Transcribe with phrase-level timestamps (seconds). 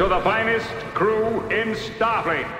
[0.00, 2.50] to the finest crew in Starfleet.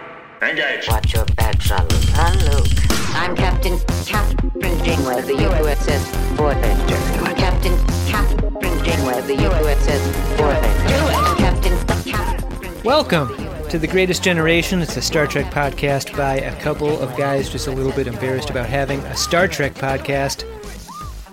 [0.42, 0.87] Engage.
[0.89, 1.86] Watch your back, son.
[2.13, 2.66] I'm Luke.
[3.15, 6.04] I'm Captain Kathryn Janeway of the USS
[6.37, 7.34] Voyager.
[7.37, 7.72] Captain
[8.11, 10.03] Kathryn Janeway of the USS
[10.37, 11.38] Voyager.
[11.38, 11.72] Captain
[12.04, 12.84] Kathryn.
[12.84, 13.29] Welcome
[13.70, 14.82] to The Greatest Generation.
[14.82, 18.50] It's a Star Trek podcast by a couple of guys just a little bit embarrassed
[18.50, 20.45] about having a Star Trek podcast.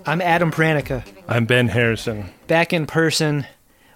[0.06, 2.30] I'm Adam Pranica, I'm Ben Harrison.
[2.48, 3.46] back in person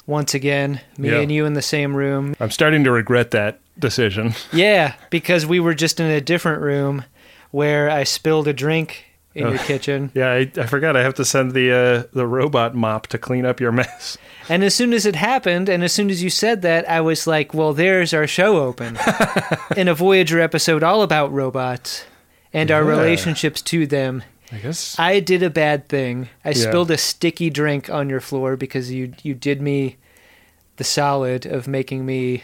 [0.07, 0.81] once again.
[0.97, 1.19] Me Yeah.
[1.19, 2.35] and you in the same room.
[2.39, 4.33] I'm starting to regret that decision.
[4.53, 7.05] Yeah, because we were just in a different room
[7.51, 9.63] where I spilled a drink in your Oh.
[9.63, 10.11] kitchen.
[10.13, 10.95] Yeah, I, I forgot.
[10.97, 14.17] I have to send the uh, the robot mop to clean up your mess.
[14.49, 17.25] And as soon as it happened, and as soon as you said that, I was
[17.27, 18.97] like, well, there's our show open.
[19.77, 22.03] in a Voyager episode all about robots
[22.51, 22.89] and our Yeah.
[22.89, 24.23] relationships to them.
[24.51, 24.97] I guess.
[24.99, 26.29] I did a bad thing.
[26.43, 26.55] I Yeah.
[26.69, 29.97] spilled a sticky drink on your floor because you you did me
[30.77, 32.43] the solid of making me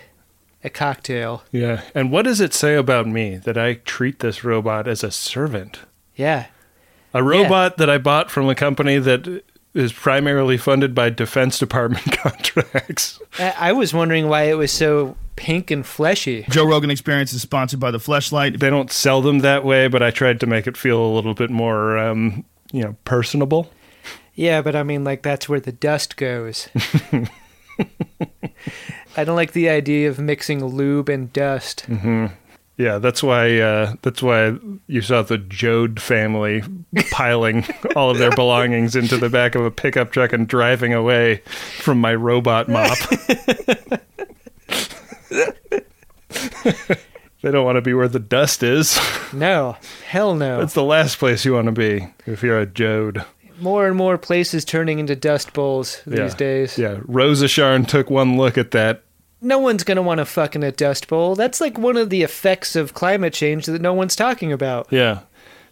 [0.63, 1.43] a cocktail.
[1.51, 1.81] Yeah.
[1.95, 5.79] And what does it say about me that I treat this robot as a servant?
[6.15, 6.47] Yeah.
[7.13, 12.05] A robot that I bought from a company that is primarily funded by Defense Department
[12.17, 13.19] contracts.
[13.39, 16.45] I, I was wondering why it was so pink and fleshy.
[16.49, 18.59] Joe Rogan Experience is sponsored by the Fleshlight.
[18.59, 21.33] They don't sell them that way, but I tried to make it feel a little
[21.33, 23.71] bit more, um, you know, personable.
[24.35, 26.67] Yeah, but I mean, like that's where the dust goes.
[29.15, 31.87] I don't like the idea of mixing lube and dust.
[32.77, 33.57] Yeah, that's why.
[33.57, 36.61] Uh, that's why you saw the Joad family
[37.09, 41.41] piling all of their belongings into the back of a pickup truck and driving away
[41.79, 42.97] from my robot mop.
[47.41, 48.99] they don't want to be where the dust is.
[49.33, 49.75] No,
[50.07, 50.59] hell no.
[50.59, 53.25] That's the last place you want to be if you're a Joad.
[53.59, 56.35] more and more places turning into dust bowls these yeah.
[56.35, 56.77] days.
[56.77, 59.03] Yeah, Rosa Sharn took one look at that.
[59.41, 61.35] No one's gonna want to fuck in a dust bowl.
[61.35, 64.87] That's like one of the effects of climate change that no one's talking about.
[64.91, 65.19] Yeah,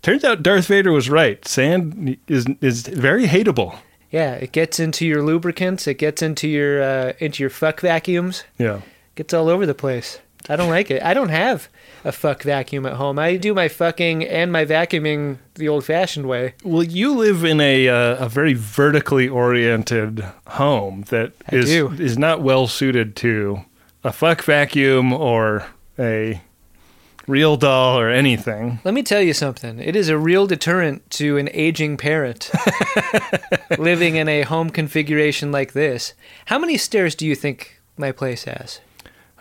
[0.01, 1.47] turns out Darth Vader was right.
[1.47, 3.77] Sand is is very hateable.
[4.11, 5.87] Yeah, it gets into your lubricants.
[5.87, 8.43] It gets into your uh, into your fuck vacuums.
[8.57, 8.81] Yeah.
[9.15, 10.19] Gets all over the place.
[10.47, 11.01] I don't like it.
[11.01, 11.69] I don't have
[12.03, 13.17] a fuck vacuum at home.
[13.17, 16.53] I do my fucking and my vacuuming the old-fashioned way.
[16.63, 21.91] Well, you live in a uh, a very vertically oriented home that I is do.
[21.93, 23.61] is not well suited to
[24.03, 25.65] a fuck vacuum or
[25.97, 26.41] a
[27.27, 28.79] real doll or anything.
[28.83, 29.79] Let me tell you something.
[29.79, 32.51] It is a real deterrent to an aging parent
[33.79, 36.13] living in a home configuration like this.
[36.45, 38.79] How many stairs do you think my place has?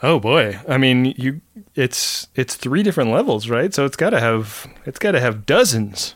[0.06, 0.60] Oh boy!
[0.68, 1.40] I mean, you
[1.74, 3.72] it's it's three different levels, right?
[3.72, 6.14] So it's got to have it's got to have dozens.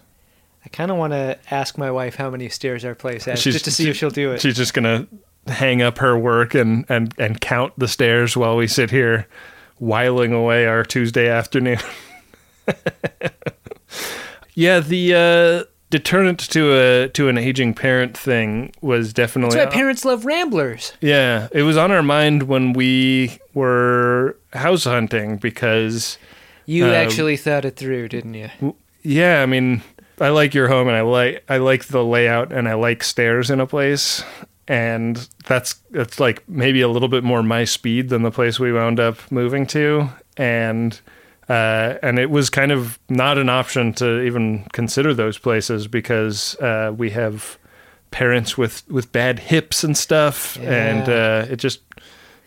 [0.62, 3.54] I kind of want to ask my wife how many stairs our place has, She's-
[3.54, 4.43] just to see if she'll do it.
[4.43, 5.06] She's just gonna
[5.47, 9.26] hang up her work and and and count the stairs while we sit here
[9.78, 11.78] whiling away our Tuesday afternoon.
[14.55, 19.75] yeah, the uh, deterrent to a to an aging parent thing was definitely That's why
[19.78, 20.93] parents love ramblers.
[21.00, 21.49] yeah.
[21.53, 26.19] It was on our mind when we were house hunting because
[26.66, 28.75] You Um, actually thought it through, didn't you?
[29.03, 29.82] yeah, I mean,
[30.21, 33.50] I like your home and I like I like the layout and I like stairs
[33.50, 34.22] in a place.
[34.70, 38.70] And that's that's like maybe a little bit more my speed than the place we
[38.72, 40.10] wound up moving to.
[40.37, 41.00] And
[41.48, 46.54] uh, and it was kind of not an option to even consider those places because
[46.56, 47.59] uh, we have
[48.10, 51.81] parents with, with bad hips and stuff, and uh, it just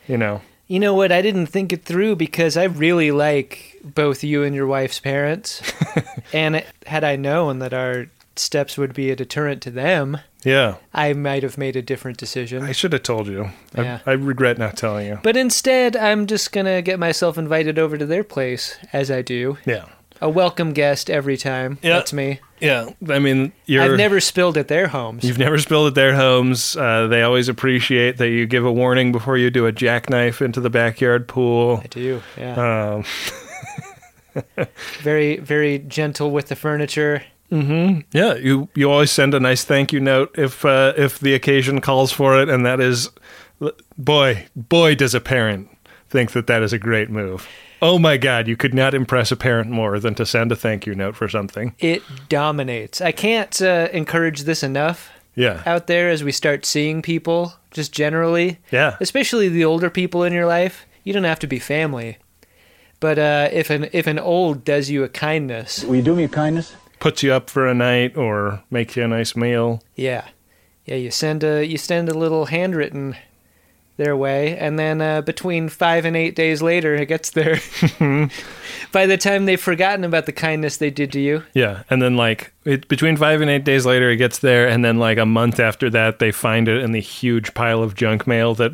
[0.08, 1.12] you know You know what?
[1.12, 5.62] I didn't think it through because I really like both you and your wife's parents.
[6.34, 11.14] and had I known that our steps would be a deterrent to them, yeah I
[11.14, 12.64] might have made a different decision.
[12.64, 13.52] I should have told you.
[13.76, 14.00] Yeah.
[14.06, 15.20] I, I regret not telling you.
[15.24, 19.22] But instead, I'm just going to get myself invited over to their place, as I
[19.22, 19.58] do.
[19.66, 19.86] Yeah.
[20.24, 21.80] A welcome guest every time.
[21.82, 21.96] Yeah.
[21.98, 22.40] That's me.
[22.60, 25.24] Yeah, I mean, you're I've never spilled at their homes.
[25.24, 26.78] you've never spilled at their homes.
[26.78, 30.62] Uh, they always appreciate that you give a warning before you do a jackknife into
[30.62, 31.82] the backyard pool.
[31.84, 33.02] I do, yeah.
[34.38, 34.68] Um,
[35.00, 37.24] very, very gentle with the furniture.
[37.52, 41.82] Yeah, you you always send a nice thank you note if uh, if the occasion
[41.82, 43.10] calls for it, and that is,
[43.98, 45.70] boy, boy, does a parent
[46.10, 47.48] think that that is a great move.
[47.82, 50.86] Oh my God, you could not impress a parent more than to send a thank
[50.86, 51.74] you note for something.
[51.80, 53.02] It dominates.
[53.02, 57.92] I can't uh, encourage this enough Yeah, out there as we start seeing people, just
[57.92, 60.86] generally, yeah, especially the older people in your life.
[61.04, 62.18] You don't have to be family.
[63.00, 66.26] But uh, if an if an old does you a kindness, Will you do me
[66.26, 66.76] a kindness?
[67.02, 69.82] Puts you up for a night or makes you a nice meal.
[69.96, 70.30] yeah,
[70.86, 73.16] yeah, you send a you send a little handwritten
[73.98, 77.60] their way, and then uh, between five and eight days later, it gets there.
[78.92, 82.16] By the time they've forgotten about the kindness they did to you, Yeah, and then
[82.18, 85.26] like it, between five and eight days later, it gets there, and then like a
[85.26, 88.72] month after that, they find it in the huge pile of junk mail that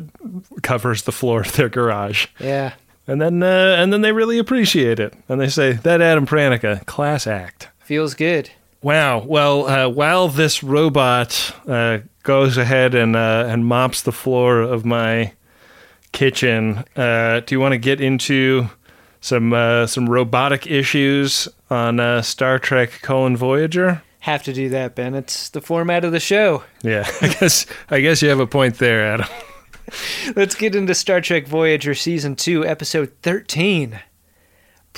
[0.62, 2.72] covers the floor of their garage, yeah,
[3.06, 6.84] and then uh, and then they really appreciate it, and they say that Adam Pranica
[6.86, 7.68] class act.
[7.88, 8.50] Feels good.
[8.82, 9.20] Wow.
[9.20, 14.84] Well, uh, while this robot uh, goes ahead and uh, and mops the floor of
[14.84, 15.32] my
[16.12, 18.68] kitchen, uh, do you want to get into
[19.22, 24.02] some uh, some robotic issues on uh, Star Trek: colon Voyager?
[24.20, 25.14] Have to do that, Ben.
[25.14, 26.64] It's the format of the show.
[26.82, 29.26] Yeah, I guess I guess you have a point there, Adam.
[30.36, 33.98] Let's get into Star Trek Voyager Season 2, Episode 13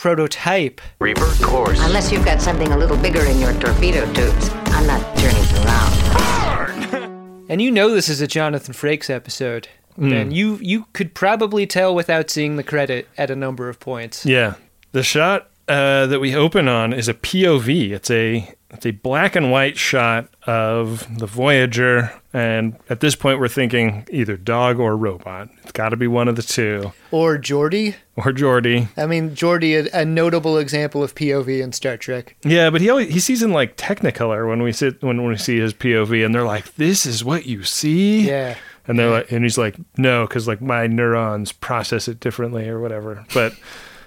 [0.00, 0.80] Prototype.
[0.98, 1.78] Revert course.
[1.82, 7.50] Unless you've got something a little bigger in your torpedo tubes, I'm not turning around.
[7.50, 9.68] And you know this is a Jonathan Frakes episode.
[9.98, 14.24] Ben, you, you could probably tell without seeing the credit at a number of points.
[14.24, 14.54] Yeah,
[14.92, 17.90] the shot uh, that we open on is a POV.
[17.90, 23.40] It's a it's a black and white shot of the Voyager, and at this point,
[23.40, 25.48] we're thinking either dog or robot.
[25.62, 27.94] It's got to be one of the two, Or Geordi.
[28.16, 28.88] or Geordi.
[28.96, 32.36] I mean, Geordi, a, a notable example of POV in Star Trek.
[32.44, 35.36] Yeah, but he always, he sees in like Technicolor when we sit when, when we
[35.36, 38.56] see his POV, and they're like, "This is what you see." Yeah.
[38.86, 42.80] And they're like, and he's like, "No, because like my neurons process it differently or
[42.80, 43.54] whatever." But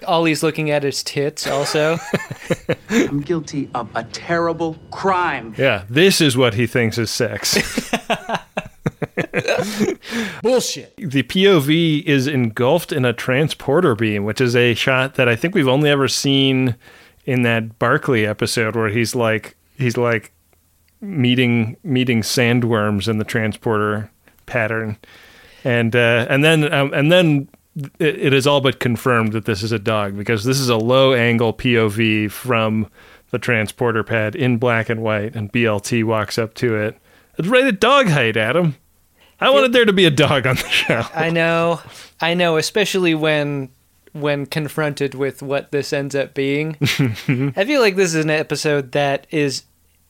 [0.06, 1.98] All he's looking at is tits, also.
[2.90, 5.54] I'm guilty of a terrible crime.
[5.58, 7.54] yeah, this is what he thinks is sex.
[10.42, 10.94] Bullshit.
[10.96, 15.54] the POV is engulfed in a transporter beam, which is a shot that I think
[15.54, 16.76] we've only ever seen
[17.24, 20.32] in that Barkley episode where he's like he's like
[21.00, 24.10] meeting meeting sandworms in the transporter
[24.46, 24.98] pattern,
[25.64, 29.62] and uh, and then um, and then it, it is all but confirmed that this
[29.62, 32.88] is a dog because this is a low angle POV from
[33.30, 36.96] the transporter pad in black and white, and BLT walks up to it.
[37.36, 38.76] It's right at dog height, Adam.
[39.40, 41.02] I wanted there to be a dog on the show.
[41.12, 41.80] I know.
[42.20, 43.70] I know, especially when
[44.12, 46.76] when confronted with what this ends up being.
[46.80, 49.64] I feel like this is an episode that is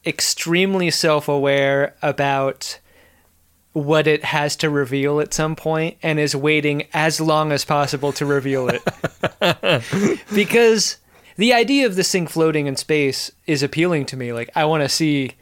[0.05, 2.79] extremely self-aware about
[3.75, 8.12] what it has to reveal at some point and is waiting as long as possible
[8.12, 10.23] to reveal it.
[10.35, 10.97] because
[11.37, 14.32] the idea of this thing floating in space is appealing to me.
[14.32, 15.32] Like I want to see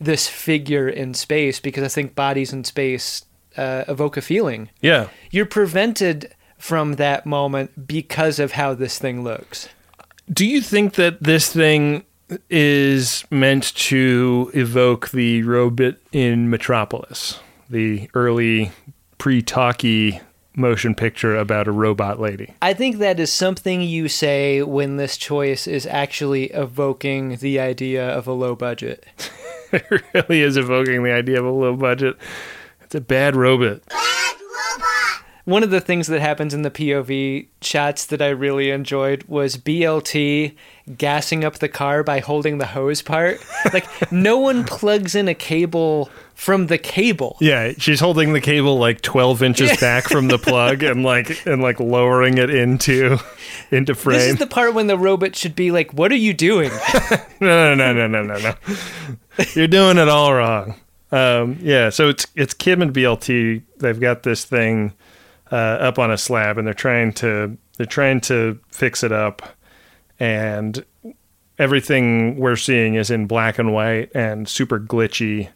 [0.00, 3.24] this figure in space because I think bodies in space
[3.56, 4.70] uh, evoke a feeling.
[4.80, 5.08] Yeah.
[5.30, 9.68] You're prevented from that moment because of how this thing looks.
[10.32, 12.04] Do you think that this thing
[12.48, 18.72] is meant to evoke the robot in Metropolis, the early
[19.18, 20.20] pre-talkie
[20.56, 22.54] motion picture about a robot lady?
[22.62, 28.08] I think that is something you say when this choice is actually evoking the idea
[28.08, 29.06] of a low budget.
[29.72, 32.16] it really is evoking the idea of a low budget.
[32.82, 33.82] It's a bad robot.
[35.44, 39.58] One of the things that happens in the POV shots that I really enjoyed was
[39.58, 40.54] BLT
[40.96, 43.44] gassing up the car by holding the hose part.
[43.72, 47.36] Like, no one plugs in a cable from the cable.
[47.40, 51.62] Yeah, she's holding the cable like 12 inches back from the plug and like and
[51.62, 53.18] like lowering it into
[53.70, 54.18] into frame.
[54.18, 56.70] This is the part when the robot should be like, What are you doing?
[57.40, 58.54] no, no, no, no, no, no, no.
[59.54, 60.80] You're doing it all wrong.
[61.12, 63.62] Um, yeah, so it's it's Kim and BLT.
[63.78, 64.94] They've got this thing
[65.52, 69.42] uh, up on a slab, and they're trying to they're trying to fix it up,
[70.18, 70.84] and
[71.58, 75.48] everything we're seeing is in black and white and super glitchy,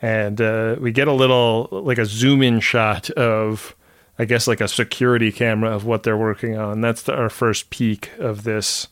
[0.00, 3.74] and uh, we get a little like a zoom in shot of.
[4.18, 6.82] I guess like a security camera of what they're working on.
[6.82, 8.88] That's the, our first peek of this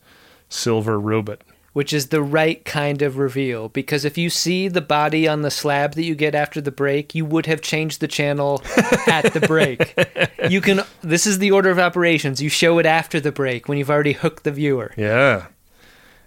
[0.49, 1.43] silver robot.
[1.73, 3.69] Which is the right kind of reveal.
[3.69, 7.15] Because if you see the body on the slab that you get after the break,
[7.15, 8.63] you would have changed the channel
[9.07, 9.95] at the break.
[10.49, 10.81] You can.
[11.03, 12.43] This is the order of operations.
[12.43, 14.93] You show it after the break when you've already hooked the viewer.
[14.97, 15.47] Yeah.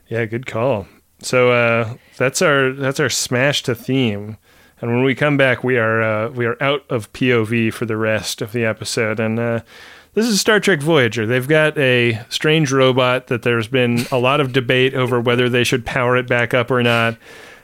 [0.08, 0.88] Yeah, good call.
[1.20, 4.38] So uh, that's our that's our smash to theme.
[4.82, 7.98] And when we come back, we are uh, we are out of POV for the
[7.98, 9.20] rest of the episode.
[9.20, 9.62] And uh,
[10.13, 11.25] this is Star Trek Voyager.
[11.25, 15.63] They've got a strange robot that there's been a lot of debate over whether they
[15.63, 17.17] should power it back up or not.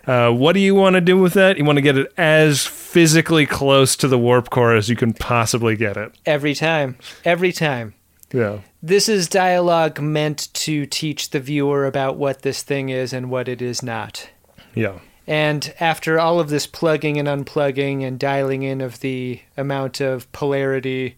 [0.08, 1.58] Uh, what do you want to do with that?
[1.58, 5.14] You want to get it as physically close to the warp core as you can
[5.14, 6.12] possibly get it.
[6.26, 6.98] Every time.
[7.24, 7.94] Every time.
[8.34, 8.62] Yeah.
[8.82, 13.48] This is dialogue meant to teach the viewer about what this thing is and what
[13.48, 14.30] it is not.
[14.74, 15.00] Yeah.
[15.28, 20.32] And after all of this plugging and unplugging and dialing in of the amount of
[20.32, 21.18] polarity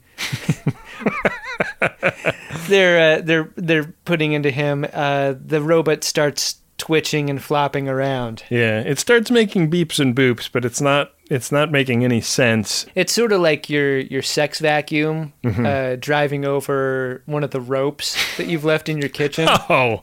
[2.68, 8.44] they're uh, they're they're putting into him, uh, the robot starts twitching and flopping around.
[8.50, 12.86] Yeah, it starts making beeps and boops, but it's not it's not making any sense.
[12.96, 18.18] It's sort of like your your sex vacuum uh, driving over one of the ropes
[18.38, 19.48] that you've left in your kitchen.
[19.70, 20.02] Oh,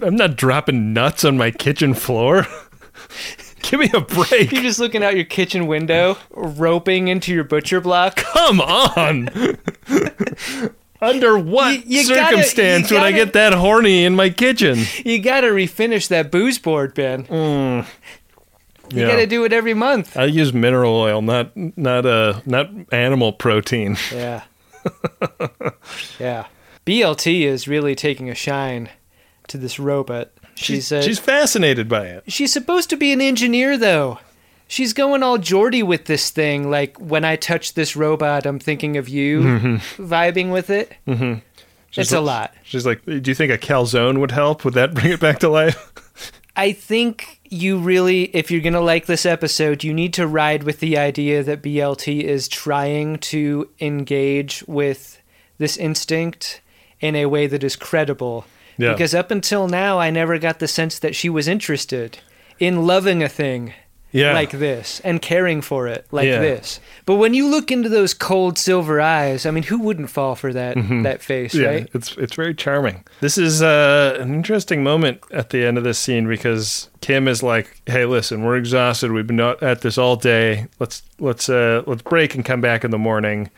[0.00, 2.46] I'm not dropping nuts on my kitchen floor.
[3.70, 4.52] Give me a break.
[4.52, 8.16] You're just looking out your kitchen window, roping into your butcher block.
[8.34, 9.28] Come on.
[11.00, 14.30] Under what You- you gotta- circumstance you would I gotta- get that horny in my
[14.30, 14.78] kitchen?
[15.04, 17.26] You gotta refinish that booze board, Ben.
[17.30, 17.84] You
[19.02, 19.06] Yeah.
[19.08, 20.16] gotta do it every month.
[20.16, 23.96] I use mineral oil, not not uh not animal protein.
[24.12, 24.42] Yeah.
[26.18, 26.46] yeah.
[26.86, 28.88] BLT is really taking a shine
[29.48, 30.30] to this robot.
[30.58, 32.24] She's uh, she's fascinated by it.
[32.26, 34.18] she's supposed to be an engineer though.
[34.66, 36.70] She's going all Geordi with this thing.
[36.70, 39.40] Like when I touch this robot, I'm thinking of you,
[39.96, 40.92] vibing with it.
[41.06, 41.38] Mm-hmm.
[41.96, 42.54] It's a lot.
[42.64, 44.64] She's like, "Do you think a calzone would help?
[44.64, 45.92] Would that bring it back to life?"
[46.56, 50.80] I think you really, if you're gonna like this episode, you need to ride with
[50.80, 55.22] the idea that BLT is trying to engage with
[55.58, 56.60] this instinct
[57.00, 58.44] in a way that is credible.
[58.78, 58.92] Yeah.
[58.92, 62.18] Because up until now, I never got the sense that she was interested
[62.58, 63.72] in loving a thing
[64.10, 64.32] Yeah.
[64.32, 66.40] like this and caring for it like Yeah.
[66.40, 66.80] this.
[67.04, 70.52] But when you look into those cold silver eyes, I mean, who wouldn't fall for
[70.54, 71.62] that that face, Mm-hmm.
[71.62, 71.88] yeah, right?
[71.92, 73.04] it's it's very charming.
[73.20, 77.42] This is uh, an interesting moment at the end of this scene because Kim is
[77.42, 79.12] like, "Hey, listen, we're exhausted.
[79.12, 80.66] We've been at this all day.
[80.80, 83.50] Let's let's uh, let's break and come back in the morning."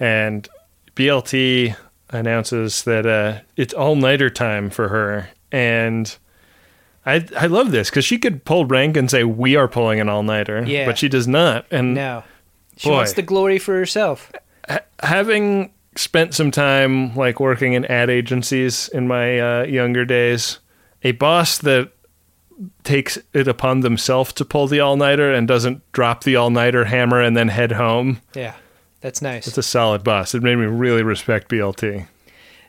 [0.00, 0.48] And
[0.96, 1.76] BLT
[2.12, 6.16] announces that uh, it's all nighter time for her, and
[7.04, 10.08] I I love this because she could pull rank and say we are pulling an
[10.08, 10.86] all nighter, Yeah.
[10.86, 11.66] but she does not.
[11.70, 12.24] And No.
[12.76, 12.96] She Boy.
[12.96, 14.30] wants the glory for herself.
[15.02, 20.58] having spent some time like working in ad agencies in my uh, younger days,
[21.02, 21.90] a boss that
[22.84, 26.84] takes it upon themselves to pull the all nighter and doesn't drop the all nighter
[26.86, 28.20] hammer and then head home.
[28.34, 28.54] Yeah.
[29.02, 29.46] That's nice.
[29.46, 30.34] It's a solid boss.
[30.34, 32.06] It made me really respect BLT.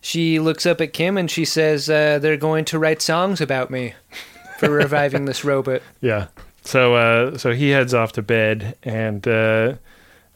[0.01, 3.71] she looks up at Kim and she says, uh, "They're going to write songs about
[3.71, 3.93] me
[4.59, 6.27] for reviving this robot." Yeah.
[6.65, 9.75] So uh, so he heads off to bed and uh,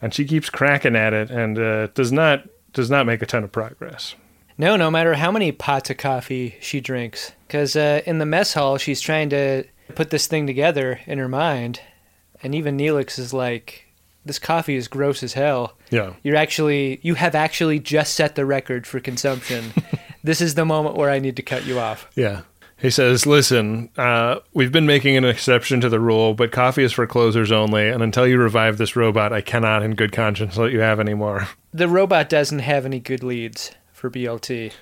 [0.02, 3.44] and she keeps cracking at it and uh, does not does not make a ton
[3.44, 4.14] of progress.
[4.58, 8.52] No, no matter how many pots of coffee she drinks, because uh, in the mess
[8.54, 9.64] hall she's trying to
[9.94, 11.80] put this thing together in her mind,
[12.42, 13.86] and even Neelix is like,
[14.26, 16.14] "This coffee is gross as hell." Yeah.
[16.22, 19.72] You're actually, you have actually just set the record for consumption.
[20.22, 22.10] this is the moment where I need to cut you off.
[22.14, 22.42] Yeah.
[22.80, 26.92] He says, listen, uh, we've been making an exception to the rule, but coffee is
[26.92, 30.70] for closers only, and until you revive this robot, I cannot in good conscience let
[30.70, 31.48] you have any more.
[31.74, 34.72] The robot doesn't have any good leads for BLT.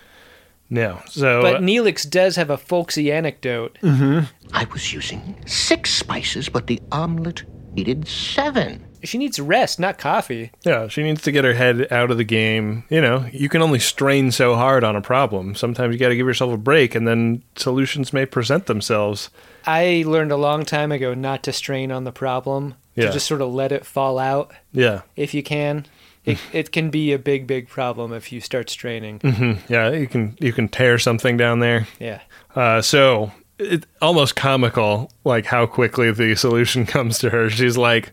[0.69, 1.01] No.
[1.09, 3.79] So, But Neelix does have a folksy anecdote.
[3.83, 8.86] I was using six spices, but the omelet needed seven.
[9.07, 10.51] She needs rest, not coffee.
[10.65, 12.85] yeah, she needs to get her head out of the game.
[12.91, 15.55] You know, you can only strain so hard on a problem.
[15.55, 19.31] Sometimes you got to give yourself a break, and then solutions may present themselves.
[19.67, 23.07] I learned a long time ago not to strain on the problem, Yeah.
[23.07, 25.01] to just sort of let it fall out Yeah.
[25.17, 25.87] if you can.
[26.25, 29.63] It, it can be a big, big problem if you start straining.
[29.69, 31.87] Yeah, you can you can tear something down there.
[32.01, 32.21] Yeah.
[32.55, 37.49] Uh, so it's almost comical, like how quickly the solution comes to her.
[37.49, 38.11] She's like,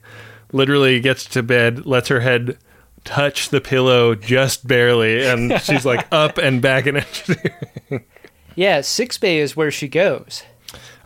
[0.53, 2.57] literally gets to bed, lets her head
[3.03, 8.05] touch the pillow just barely, and she's like up and back in it.
[8.55, 10.43] Yeah, Sickbay is where she goes.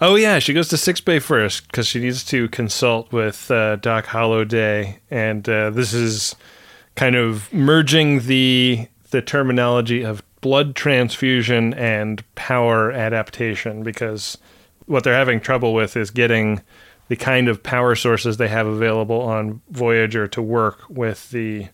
[0.02, 4.06] oh yeah, she goes to Sickbay first because she needs to consult with uh, Doc
[4.08, 6.36] Holliday, and uh, this is
[6.96, 14.38] kind of merging the the terminology of blood transfusion and power adaptation because
[14.86, 16.62] what they're having trouble with is getting
[17.08, 21.68] the kind of power sources they have available on Voyager to work with the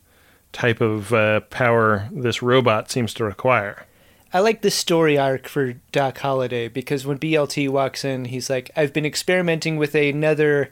[0.52, 3.86] type of uh, power this robot seems to require.
[4.32, 8.72] I like the story arc for Doc Holliday because when BLT walks in, he's like,
[8.76, 10.72] I've been experimenting with another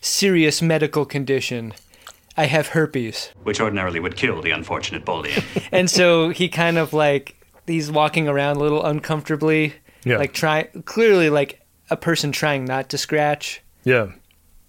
[0.00, 1.72] serious medical condition.
[2.36, 3.30] I have herpes.
[3.44, 5.44] which ordinarily would kill the unfortunate Boldian.
[5.72, 7.36] and so he kind of like
[7.66, 9.74] he's walking around a little uncomfortably
[10.04, 10.18] Yeah.
[10.18, 11.60] like try clearly like
[11.90, 14.12] a person trying not to scratch Yeah.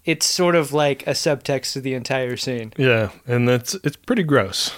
[0.04, 4.24] it's sort of like a subtext to the entire scene Yeah, and that's it's pretty
[4.24, 4.72] gross.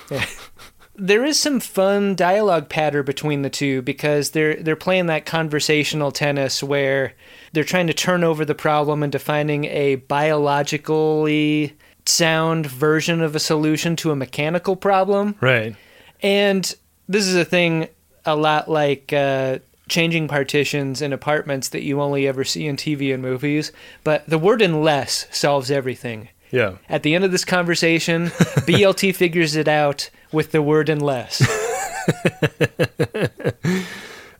[0.95, 6.11] there is some fun dialogue patter between the two because they're they're playing that conversational
[6.11, 7.13] tennis where
[7.53, 11.75] they're trying to turn over the problem into finding a biologically
[12.05, 15.35] sound version of a solution to a mechanical problem.
[15.41, 15.75] Right.
[16.21, 16.73] And
[17.07, 17.87] this is a thing
[18.25, 23.13] a lot like uh, changing partitions in apartments that you only ever see in TV
[23.13, 23.71] and movies.
[24.03, 26.29] But the word unless solves everything.
[26.51, 26.75] Yeah.
[26.87, 28.27] At the end of this conversation,
[28.65, 31.41] BLT figures it out with the word unless.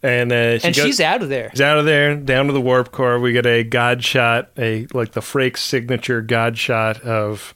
[0.03, 1.49] And uh, she and goes- she's out of there.
[1.49, 3.19] She's out of there, down to the warp core.
[3.19, 7.55] We get a god shot, a like the Frakes signature god shot of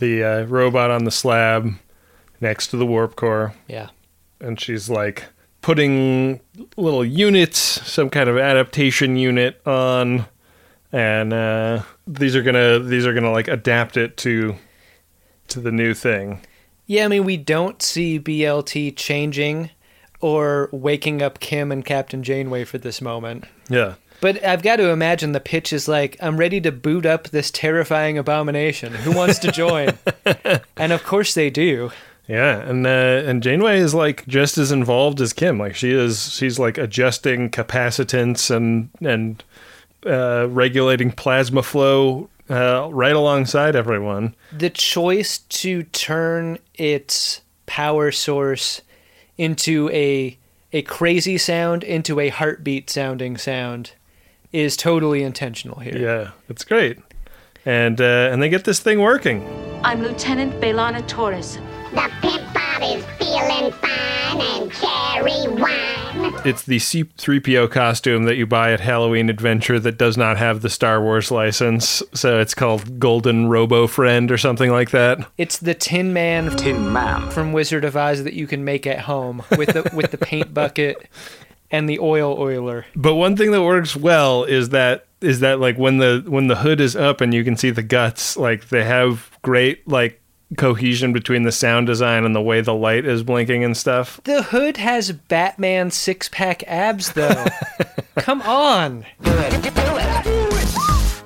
[0.00, 1.72] the uh, robot on the slab
[2.40, 3.90] next to the warp core, Yeah.
[4.40, 5.26] and she's like
[5.62, 6.40] putting
[6.76, 10.26] little units, some kind of adaptation unit on,
[10.92, 14.56] and uh, these are gonna these are gonna like adapt it to
[15.48, 16.40] to the new thing.
[16.86, 19.70] Yeah, I mean, we don't see BLT changing
[20.20, 23.44] or waking up Kim and Captain Janeway for this moment.
[23.68, 23.94] Yeah.
[24.20, 27.50] But I've got to imagine the pitch is like, I'm ready to boot up this
[27.50, 28.94] terrifying abomination.
[28.94, 29.98] Who wants to join?
[30.76, 31.90] and of course they do.
[32.28, 32.90] Yeah, and uh,
[33.28, 35.58] and Janeway is like just as involved as Kim.
[35.58, 39.42] Like she is, she's like adjusting capacitance and and
[40.06, 44.34] uh, regulating plasma flow uh, right alongside everyone.
[44.52, 48.82] The choice to turn its power source
[49.36, 50.38] into a
[50.72, 53.92] a crazy sound into a heartbeat sounding sound
[54.52, 55.96] is totally intentional here.
[55.96, 56.98] Yeah, it's great,
[57.66, 59.42] and uh, and they get this thing working.
[59.82, 61.58] I'm Lieutenant B'Elanna Torres.
[61.92, 66.32] The pimp body's feeling fine and cherry wine.
[66.44, 70.70] It's the C3PO costume that you buy at Halloween Adventure that does not have the
[70.70, 75.18] Star Wars license, so it's called Golden Robo Friend or something like that.
[75.38, 77.30] It's the Tin Man Tin Man.
[77.30, 80.54] from Wizard of Oz that you can make at home with the with the paint
[80.54, 81.08] bucket
[81.70, 82.86] and the oil oiler.
[82.96, 86.56] But one thing that works well is that is that like when the when the
[86.56, 90.21] hood is up and you can see the guts, like they have great like
[90.56, 94.20] cohesion between the sound design and the way the light is blinking and stuff.
[94.24, 97.46] The hood has Batman six pack abs though.
[98.16, 99.06] Come on.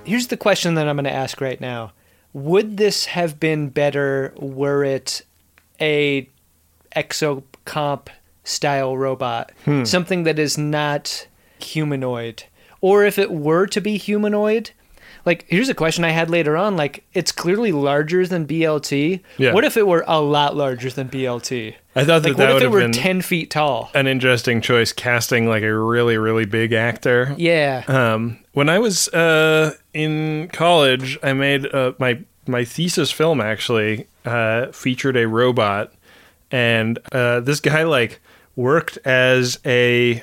[0.05, 1.93] Here's the question that I'm going to ask right now.
[2.33, 5.23] Would this have been better were it
[5.81, 6.29] a
[6.95, 8.09] exocomp
[8.45, 9.53] style robot?
[9.65, 9.85] Hmm.
[9.85, 11.27] Something that is not
[11.59, 12.45] humanoid.
[12.81, 14.71] Or if it were to be humanoid,
[15.27, 19.21] like here's a question I had later on, like it's clearly larger than BLT.
[19.37, 19.53] Yeah.
[19.53, 21.75] What if it were a lot larger than BLT?
[21.95, 23.91] I thought that Like that what if it were 10 feet tall?
[23.95, 27.35] an interesting choice casting like a really really big actor.
[27.37, 27.83] Yeah.
[27.89, 34.07] Um, when I was uh, in college, I made uh, my my thesis film actually
[34.25, 35.93] uh, featured a robot,
[36.53, 38.21] and uh, this guy like
[38.55, 40.23] worked as a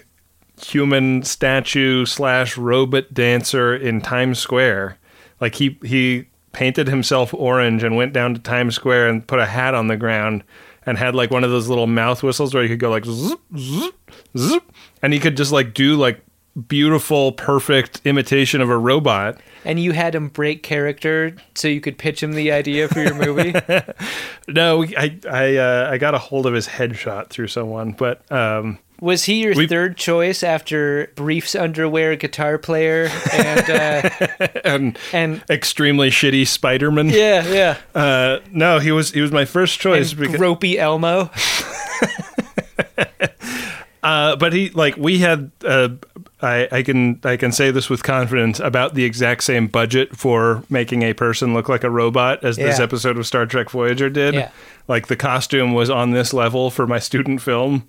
[0.64, 4.98] human statue slash robot dancer in Times Square.
[5.42, 9.46] Like he he painted himself orange and went down to Times Square and put a
[9.46, 10.44] hat on the ground
[10.86, 13.40] and had like one of those little mouth whistles where you could go like zip,
[13.58, 13.96] zip,
[14.38, 14.64] zip,
[15.02, 16.22] and he could just like do like
[16.68, 19.40] beautiful perfect imitation of a robot.
[19.66, 23.16] and you had him break character so you could pitch him the idea for your
[23.16, 23.54] movie.
[24.48, 28.78] No, I I uh, I got a hold of his headshot through someone, but um
[29.02, 34.10] Was he your We- third choice after briefs, underwear, guitar player, and uh,
[34.64, 37.10] and and extremely shitty Spider-Man.
[37.10, 40.40] yeah, yeah, Uh, no, he was he was my first choice because
[40.78, 41.30] Elmo?
[44.02, 45.88] Uh, but he like we had uh,
[46.42, 50.62] I, I can I can say this with confidence about the exact same budget for
[50.70, 54.34] making a person look like a robot as this episode of Star Trek Voyager did.
[54.34, 54.52] Yeah.
[54.90, 57.88] Like the costume was on this level for my student film,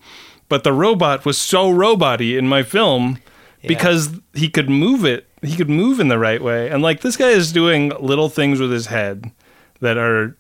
[0.49, 3.19] but the robot was so roboty in my film
[3.67, 5.29] because he could move it.
[5.43, 8.61] He could move in the right way, and like this guy is doing little things
[8.61, 9.31] with his head
[9.81, 10.37] that are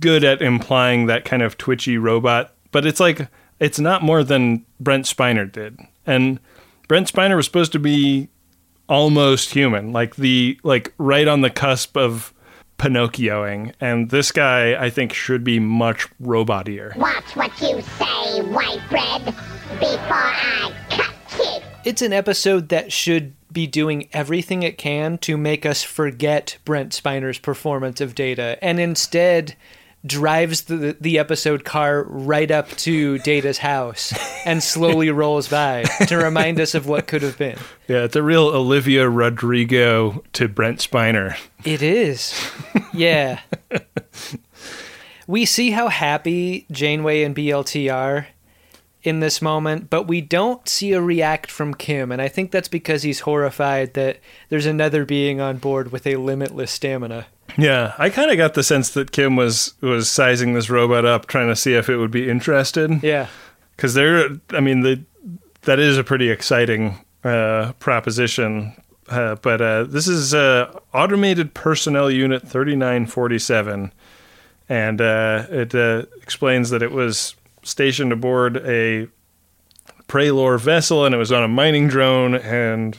[0.00, 3.28] good at implying that kind of twitchy robot, but it's like
[3.60, 5.78] it's not more than Brent Spiner did.
[6.06, 6.38] And
[6.88, 8.28] Brent Spiner was supposed to be
[8.88, 12.33] almost human, like the like right on the cusp of
[12.78, 13.72] Pinocchioing.
[13.80, 16.96] And this guy I think should be much robotier.
[16.96, 19.24] Watch what you say, white bread,
[19.78, 21.60] before I cut you.
[21.84, 26.92] It's an episode that should be doing everything it can to make us forget Brent
[26.92, 29.54] Spiner's performance of Data, and instead
[30.06, 34.12] drives the the episode car right up to Data's house
[34.44, 37.58] and slowly rolls by to remind us of what could have been.
[37.88, 41.36] Yeah, it's a real Olivia Rodrigo to Brent Spiner.
[41.64, 42.38] It is.
[42.92, 43.40] Yeah.
[45.26, 48.26] we see how happy Janeway and BLT are
[49.04, 52.68] in this moment, but we don't see a react from Kim, and I think that's
[52.68, 57.26] because he's horrified that there's another being on board with a limitless stamina.
[57.58, 61.26] Yeah, I kind of got the sense that Kim was was sizing this robot up,
[61.26, 63.02] trying to see if it would be interested.
[63.02, 63.28] Yeah.
[63.76, 64.30] because they're.
[64.50, 65.02] I mean, the
[65.62, 68.74] that is a pretty exciting uh, proposition.
[69.08, 73.92] Uh, but uh, this is uh, automated personnel unit 3947,
[74.68, 79.08] and uh, it uh, explains that it was stationed aboard a
[80.08, 82.98] Pralor vessel, and it was on a mining drone, and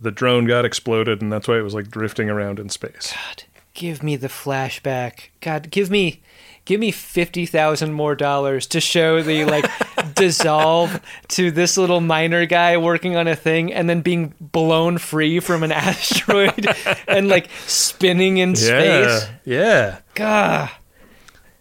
[0.00, 3.12] the drone got exploded, and that's why it was like drifting around in space.
[3.12, 5.28] God, give me the flashback.
[5.40, 6.22] God, give me
[6.66, 9.64] give me 50,000 more dollars to show the like
[10.14, 15.40] dissolve to this little miner guy working on a thing and then being blown free
[15.40, 16.66] from an asteroid
[17.08, 19.26] and like spinning in space.
[19.44, 20.00] Yeah.
[20.14, 20.70] God.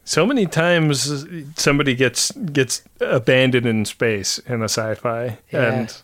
[0.08, 5.74] So many times somebody gets gets abandoned in space in a sci-fi, Yeah.
[5.74, 5.98] and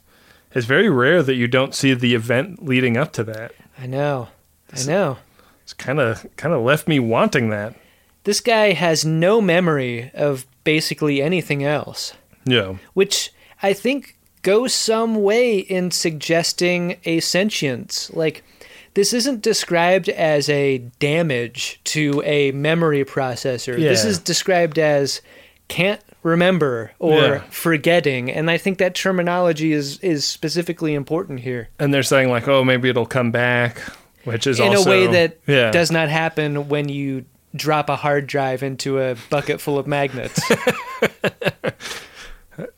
[0.54, 3.54] it's very rare that you don't see the event leading up to that.
[3.80, 4.28] I know.
[4.76, 5.18] I know.
[5.64, 7.76] It's kind of kind of left me wanting that.
[8.24, 12.14] This guy has no memory of basically anything else.
[12.44, 18.10] Yeah, which I think goes some way in suggesting a sentience.
[18.14, 18.44] Like,
[18.94, 23.78] this isn't described as a damage to a memory processor.
[23.78, 25.22] This is described as
[25.68, 27.42] can't remember or Yeah.
[27.50, 32.48] forgetting, and I think that terminology is is specifically important here and they're saying like,
[32.48, 33.80] oh, maybe it'll come back,
[34.26, 34.72] which is also.
[34.72, 35.72] in also a way that yeah.
[35.72, 37.26] does not happen when you
[37.56, 40.42] drop a hard drive into a bucket full of magnets.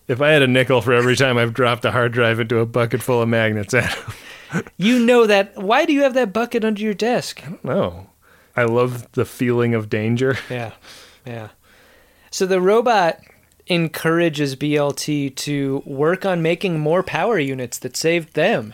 [0.08, 2.66] If I had a nickel for every time I've dropped a hard drive into a
[2.66, 3.82] bucket full of magnets, I
[4.78, 5.58] you know that.
[5.58, 7.42] Why do you have that bucket under your desk?
[7.46, 8.10] I don't know.
[8.56, 10.38] I love the feeling of danger.
[10.50, 10.74] Yeah.
[11.26, 11.50] Yeah.
[12.30, 13.20] So the robot
[13.68, 18.74] encourages BLT to work on making more power units that saved them.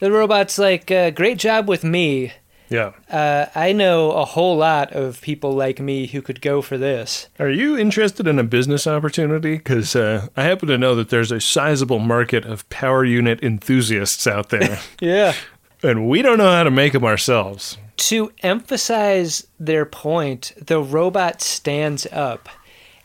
[0.00, 2.32] The robot's like, uh, great job with me.
[2.72, 2.92] Yeah.
[3.10, 7.28] Uh, I know a whole lot of people like me who could go for this.
[7.38, 9.56] Are you interested in a business opportunity?
[9.56, 14.26] Because uh, I happen to know that there's a sizable market of power unit enthusiasts
[14.26, 15.34] out there, Yeah.
[15.82, 17.76] and we don't know how to make them ourselves.
[18.08, 22.48] To emphasize their point, the robot stands up.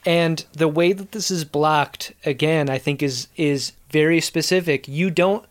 [0.06, 4.88] And the way that this is blocked, again, I think is is very specific.
[4.88, 5.46] You don't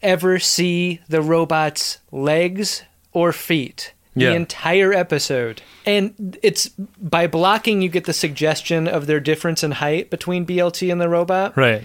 [0.00, 2.82] ever see the robot's legs
[3.12, 4.30] or feet Yeah.
[4.30, 5.62] the entire episode.
[5.86, 6.68] And it's
[7.00, 11.08] by blocking you get the suggestion of their difference in height between BLT and the
[11.08, 11.56] robot.
[11.56, 11.84] Right.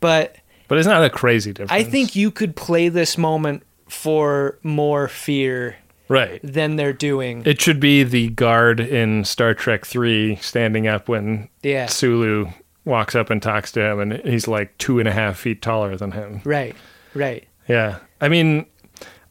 [0.00, 0.36] But
[0.68, 1.70] But it's not a crazy difference.
[1.72, 5.76] I think you could play this moment for more fear
[6.08, 6.40] Right.
[6.42, 7.42] than they're doing.
[7.44, 11.86] It should be the guard in Star Trek 3 standing up when Yeah.
[11.86, 12.48] Sulu
[12.84, 15.96] walks up and talks to him, and he's like two and a half feet taller
[15.96, 16.40] than him.
[16.44, 16.74] Right.
[17.14, 17.44] Right.
[17.68, 17.96] Yeah.
[18.20, 18.66] I mean,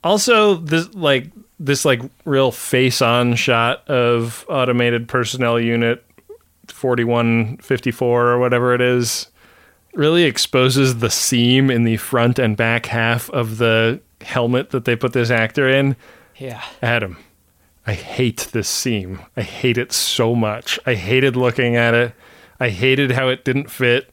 [0.06, 6.06] also this like this like real face on shot of automated personnel unit
[6.68, 9.28] 4154 or whatever it is
[9.94, 14.96] really exposes the seam in the front and back half of the helmet that they
[14.96, 15.96] put this actor in.
[16.36, 16.64] Yeah.
[16.82, 17.18] Adam,
[17.88, 19.22] I hate this seam.
[19.38, 20.80] I hate it so much.
[20.86, 22.14] I hated looking at it.
[22.60, 24.10] I hated how it didn't fit.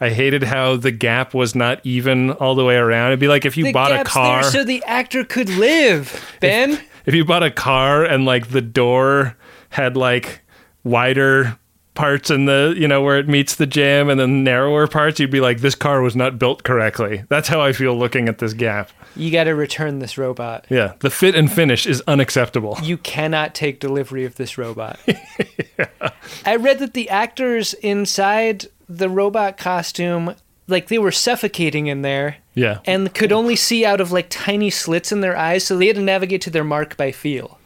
[0.00, 3.08] I hated how the gap was not even all the way around.
[3.08, 4.42] It'd be like if you the bought a car.
[4.42, 6.24] so the actor could live.
[6.40, 9.36] Ben, if you bought a car and like the door
[9.70, 10.42] had like
[10.82, 11.58] wider
[11.94, 15.30] parts in the you know where it meets the jam and then narrower parts you'd
[15.30, 18.52] be like this car was not built correctly that's how i feel looking at this
[18.52, 20.66] gap you got to return this robot.
[20.70, 24.98] yeah the fit and finish is unacceptable You cannot take delivery of this robot.
[26.46, 30.34] I read that the actors inside the robot costume,
[30.68, 34.70] like they were suffocating in there yeah and could only see out of like tiny
[34.70, 37.58] slits in their eyes, so they had to navigate to their mark by feel.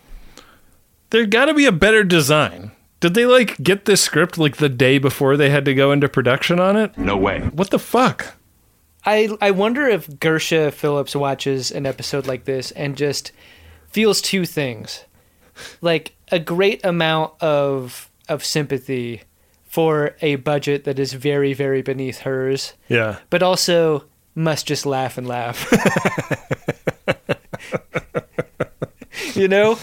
[1.11, 4.69] there got to be a better design did they like get this script like the
[4.69, 7.41] day before they had to go into production on it No way.
[7.53, 8.35] what the fuck
[9.09, 13.33] I I wonder if Gersha Phillips watches an episode like this and just
[13.88, 15.07] feels two things.
[15.81, 19.23] Like a great amount of of sympathy
[19.64, 25.16] for a budget that is very very beneath hers, yeah but also must just laugh
[25.16, 25.66] and laugh.
[29.35, 29.79] you know?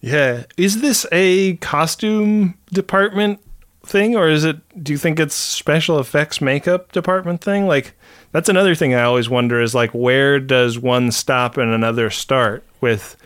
[0.00, 0.44] Yeah.
[0.56, 3.40] Is this a costume department
[3.84, 7.66] thing or is it do you think it's special effects makeup department thing?
[7.66, 7.94] Like
[8.34, 12.64] that's another thing I always wonder is like where does one stop and another start
[12.80, 13.16] with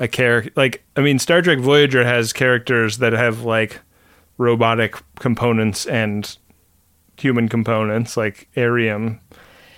[0.00, 3.80] a character like I mean Star Trek Voyager has characters that have like
[4.38, 6.36] robotic components and
[7.18, 9.20] human components like Airiam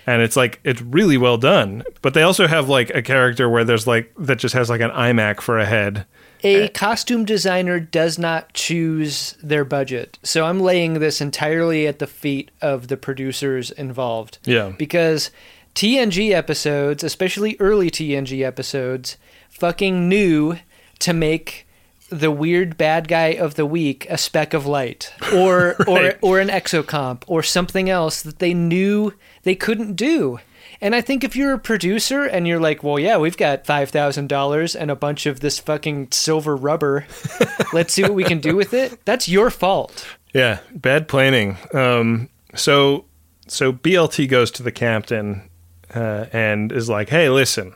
[0.07, 1.83] and it's like it's really well done.
[2.01, 4.91] But they also have like a character where there's like that just has like an
[4.91, 6.05] iMac for a head
[6.43, 10.17] A uh, costume designer does not choose their budget.
[10.23, 14.37] So I'm laying this entirely at the feet of the producers involved.
[14.45, 14.71] Yeah.
[14.77, 15.31] Because
[15.75, 19.17] TNG episodes, especially early TNG episodes,
[19.49, 20.57] fucking knew
[20.99, 21.67] to make
[22.09, 26.17] the weird bad guy of the week a speck of light or Right.
[26.21, 30.39] or or an exocomp or something else that they knew they couldn't do.
[30.81, 34.75] And I think if you're a producer and you're like, well, yeah, we've got $5,000
[34.79, 37.05] and a bunch of this fucking silver rubber.
[37.73, 39.03] Let's see what we can do with it.
[39.05, 40.05] That's your fault.
[40.33, 41.57] Yeah, bad planning.
[41.73, 43.05] Um, so
[43.47, 45.49] so BLT goes to the captain
[45.93, 47.73] uh, and is like, "Hey, listen,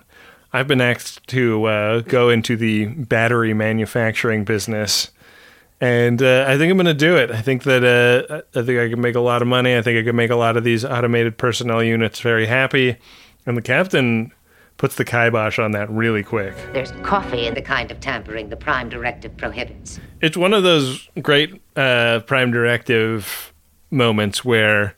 [0.52, 5.10] I've been asked to uh, go into the battery manufacturing business,
[5.82, 7.32] and uh, I think I'm going to do it.
[7.32, 9.76] I think that uh, I think I can make a lot of money.
[9.76, 12.98] I think I can make a lot of these automated personnel units very happy."
[13.46, 14.32] And the captain
[14.78, 16.56] puts the kibosh on that really quick.
[16.74, 20.00] There's coffee in the kind of tampering the Prime Directive prohibits.
[20.22, 23.54] it's one of those great uh, prime directive
[23.92, 24.96] moments where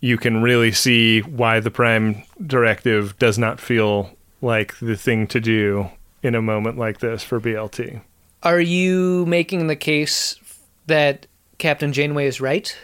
[0.00, 4.10] you can really see why the prime directive does not feel
[4.42, 5.88] like the thing to do
[6.22, 8.02] in a moment like this for BLT.
[8.42, 10.38] Are you making the case
[10.86, 11.26] that
[11.58, 12.76] Captain Janeway is right?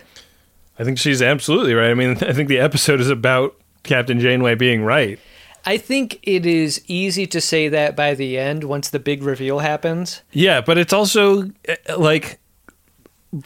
[0.78, 1.90] I think she's absolutely right.
[1.90, 5.18] I mean, I think the episode is about Captain Janeway being right.
[5.64, 9.60] I think it is easy to say that by the end once the big reveal
[9.60, 10.22] happens.
[10.32, 12.40] Yeah, but it's also uh, like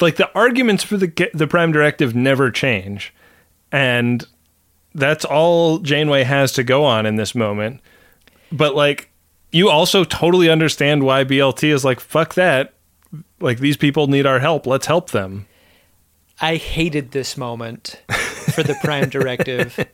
[0.01, 3.15] like the arguments for the the prime directive never change.
[3.71, 4.27] And
[4.95, 7.81] that's all Janeway has to go on in this moment.
[8.51, 9.11] But like
[9.57, 12.75] you also totally understand why BLT is like fuck that.
[13.41, 14.67] Like these people need our help.
[14.67, 15.47] Let's help them.
[16.41, 18.03] I hated this moment
[18.55, 19.87] for the Prime Directive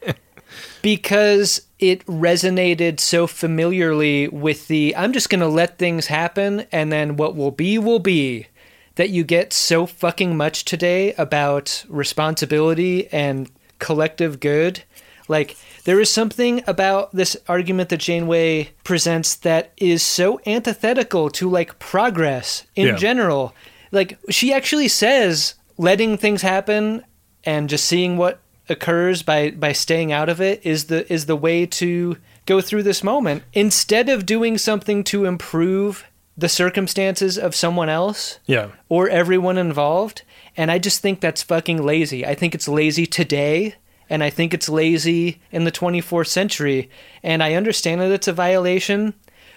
[0.82, 6.90] because it resonated so familiarly with the I'm just going to let things happen and
[6.90, 8.48] then what will be will be
[8.96, 13.48] that you get so fucking much today about responsibility and
[13.78, 14.82] collective good.
[15.32, 21.50] Like there is something about this argument that Janeway presents that is so antithetical to
[21.50, 22.96] like progress in Yeah.
[22.96, 23.54] general.
[23.90, 27.02] Like she actually says letting things happen
[27.44, 31.36] and just seeing what occurs by by staying out of it is the is the
[31.36, 32.16] way to
[32.46, 36.04] go through this moment instead of doing something to improve
[36.38, 38.68] the circumstances of someone else Yeah.
[38.88, 40.22] or everyone involved.
[40.56, 42.24] And I just think that's fucking lazy.
[42.26, 43.74] I think it's lazy today,
[44.12, 46.90] and I think it's lazy in the 24th century.
[47.22, 49.14] And I understand that it's a violation,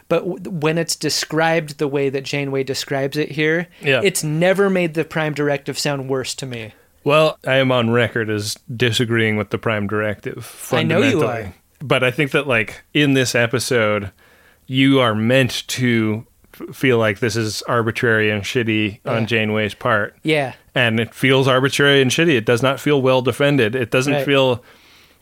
[0.07, 3.99] but w- when it's described the way that Janeway describes it here, Yeah.
[4.01, 6.73] it's never made the Prime Directive sound worse to me.
[7.03, 10.69] Well, I am on record as disagreeing with the Prime Directive.
[10.71, 11.53] I know you are.
[11.81, 14.11] But I think that, like, in this episode,
[14.67, 16.25] you are meant to
[16.73, 19.11] feel like this is arbitrary and shitty Yeah.
[19.13, 20.15] on Janeway's part.
[20.23, 20.53] Yeah.
[20.73, 22.35] And it feels arbitrary and shitty.
[22.35, 23.75] It does not feel well defended.
[23.75, 24.25] It doesn't Right.
[24.25, 24.63] feel.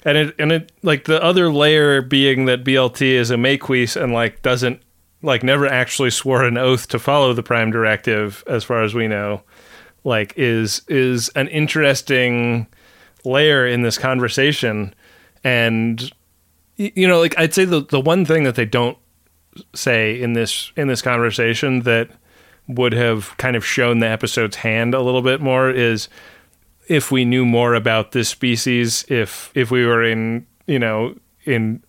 [0.06, 4.12] And it, and it, like, the other layer being that BLT is a Maquis and,
[4.14, 4.82] like, doesn't,
[5.22, 9.08] like, never actually swore an oath to follow the Prime Directive, as far as we
[9.08, 9.42] know
[10.06, 12.68] like is is an interesting
[13.24, 14.94] layer in this conversation
[15.46, 16.12] and
[16.76, 18.98] you know like i'd say the the one thing that they don't
[19.74, 22.10] say in this in this conversation that
[22.68, 26.08] would have kind of shown the episode's hand a little bit more is
[26.88, 31.82] if we knew more about this species if if we were in you know in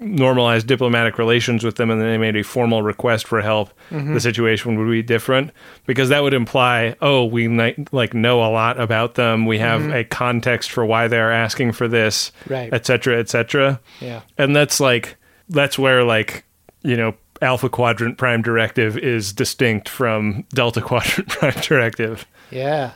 [0.00, 4.14] normalized diplomatic relations with them and then they made a formal request for help Mhm.
[4.14, 5.50] the situation would be different
[5.86, 7.48] because that would imply oh we
[7.90, 9.94] like know a lot about them we have Mhm.
[10.00, 12.72] a context for why they're asking for this Right.
[12.72, 14.20] et cetera et cetera Yeah.
[14.36, 15.16] and that's like
[15.48, 16.44] that's where like
[16.82, 22.92] you know alpha quadrant prime directive is distinct from delta quadrant prime directive Yeah.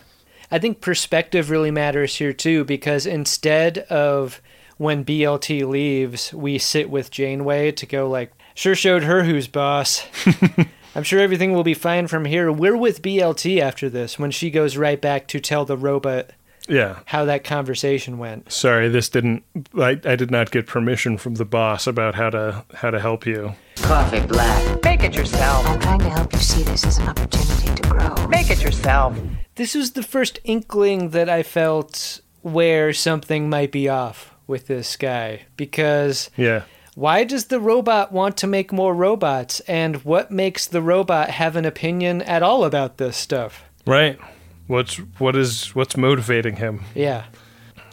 [0.51, 4.43] I think perspective really matters here too because instead of
[4.77, 10.05] when BLT leaves, we sit with Janeway to go like, sure showed her who's boss.
[10.95, 12.53] I'm sure everything will be fine from here.
[12.53, 16.33] We're with BLT after this when she goes right back to tell the robot
[16.69, 18.53] yeah how that conversation went.
[18.53, 19.43] sorry this didn't
[19.77, 23.27] I, I did not get permission from the boss about how to how to help
[23.27, 24.83] you Coffee black.
[24.85, 25.67] Make it yourself.
[25.67, 28.27] I'm trying to help you see this as an opportunity to grow.
[28.29, 29.19] Make it yourself.
[29.57, 34.97] This was the first inkling that I felt where something might be off with this
[34.97, 36.63] guy because yeah
[36.95, 39.61] Why does the robot want to make more robots?
[39.61, 43.65] And what makes the robot have an opinion at all about this stuff?
[43.87, 44.19] Right.
[44.67, 46.83] What's what is what's motivating him?
[46.95, 47.25] Yeah.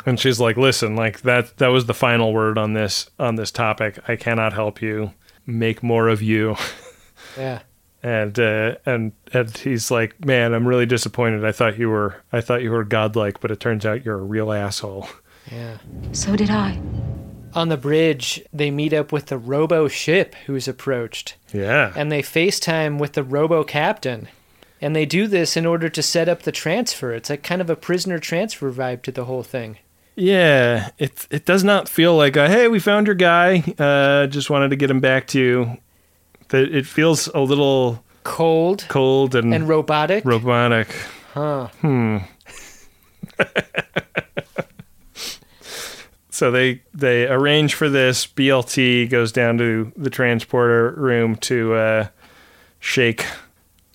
[0.06, 3.52] And she's like, "Listen, like that that was the final word on this on this
[3.52, 4.00] topic.
[4.08, 5.14] I cannot help you.
[5.46, 6.56] Make more of you."
[7.38, 7.62] Yeah.
[8.02, 11.44] And uh, and and he's like, "Man, I'm really disappointed.
[11.44, 14.24] I thought you were I thought you were godlike, but it turns out you're a
[14.24, 15.08] real asshole."
[15.52, 15.78] Yeah.
[16.14, 16.82] So did I.
[17.54, 21.36] On the bridge, they meet up with the robo ship who's approached.
[21.52, 21.92] Yeah.
[21.96, 24.28] And they FaceTime with the robo captain.
[24.82, 27.12] And they do this in order to set up the transfer.
[27.12, 29.80] It's like kind of a prisoner transfer vibe to the whole thing.
[30.22, 33.64] Yeah, it it does not feel like a, hey, we found your guy.
[33.80, 35.78] Uh, just wanted to get him back to you.
[36.50, 40.26] That it feels a little cold, cold and And robotic.
[40.26, 40.90] robotic.
[41.34, 41.68] Huh.
[41.80, 42.18] Hmm.
[46.30, 48.28] so they they arrange for this.
[48.28, 52.08] BLT goes down to the transporter room to uh,
[52.80, 53.26] shake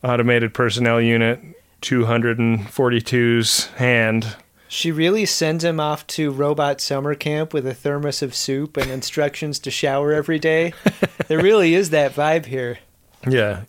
[0.03, 1.41] automated personnel unit
[1.83, 4.37] 242's hand.
[4.75, 8.91] She really sends him off to robot summer camp with a thermos of soup and
[8.91, 10.75] instructions to shower every day.
[11.29, 12.81] there really is that vibe here.
[13.25, 13.63] Yeah.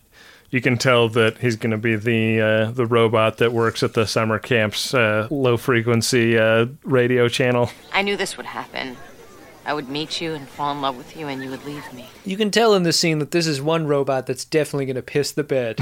[0.49, 3.93] You can tell that he's going to be the uh, the robot that works at
[3.93, 7.69] the summer camp's uh, low frequency uh, radio channel.
[7.93, 8.97] I knew this would happen.
[9.63, 12.09] I would meet you and fall in love with you, and you would leave me.
[12.23, 15.03] You can tell in the scene that this is one robot that's definitely going to
[15.03, 15.77] piss the bed.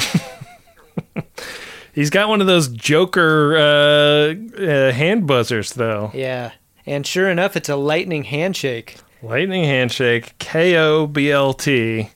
[1.93, 6.11] He's got one of those Joker uh, uh, hand buzzers, though.
[6.13, 6.51] yeah.
[6.85, 8.97] And sure enough, it's a lightning handshake.
[9.21, 12.09] Lightning handshake, KO BLT,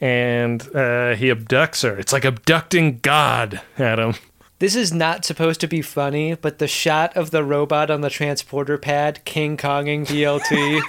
[0.00, 1.98] and uh, he abducts her.
[1.98, 4.14] It's like abducting God Adam.
[4.60, 8.10] This is not supposed to be funny, but the shot of the robot on the
[8.10, 10.80] transporter pad, King Konging BLT,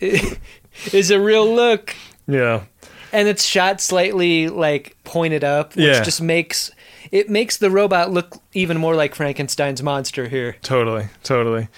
[0.92, 1.94] is a real look.
[2.26, 2.64] Yeah.
[3.12, 6.02] And it's shot slightly like pointed up, which Yeah.
[6.02, 6.70] just makes
[7.10, 10.56] it makes the robot look even more like Frankenstein's monster here.
[10.62, 11.68] Totally, totally.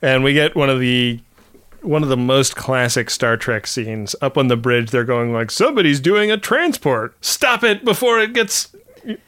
[0.00, 1.20] And we get one of the
[1.82, 4.16] one of the most classic Star Trek scenes.
[4.20, 7.14] Up on the bridge, they're going like, "Somebody's doing a transport.
[7.20, 8.74] Stop it before it gets."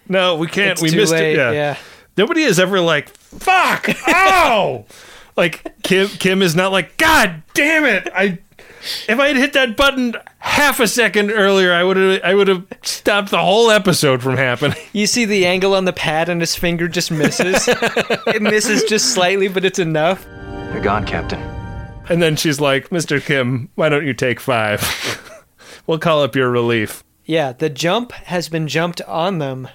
[0.08, 0.72] No, we can't.
[0.72, 1.36] It's we missed late, it.
[1.36, 1.50] Yeah.
[1.52, 1.76] yeah.
[2.16, 3.88] Nobody is ever like, "Fuck!
[4.08, 4.84] Ow!"
[5.36, 6.08] like Kim.
[6.08, 8.08] Kim is not like, "God damn it!
[8.14, 8.38] I."
[9.08, 12.48] If I had hit that button half a second earlier, I would have I would
[12.48, 14.78] have stopped the whole episode from happening.
[14.92, 17.68] You see the angle on the pad and his finger just misses.
[17.68, 20.24] it misses just slightly, but it's enough.
[20.24, 21.40] They're gone, Captain.
[22.08, 23.24] And then she's like, Mr.
[23.24, 24.82] Kim, why don't you take five?
[25.86, 27.04] we'll call up your relief.
[27.24, 29.68] Yeah, the jump has been jumped on them,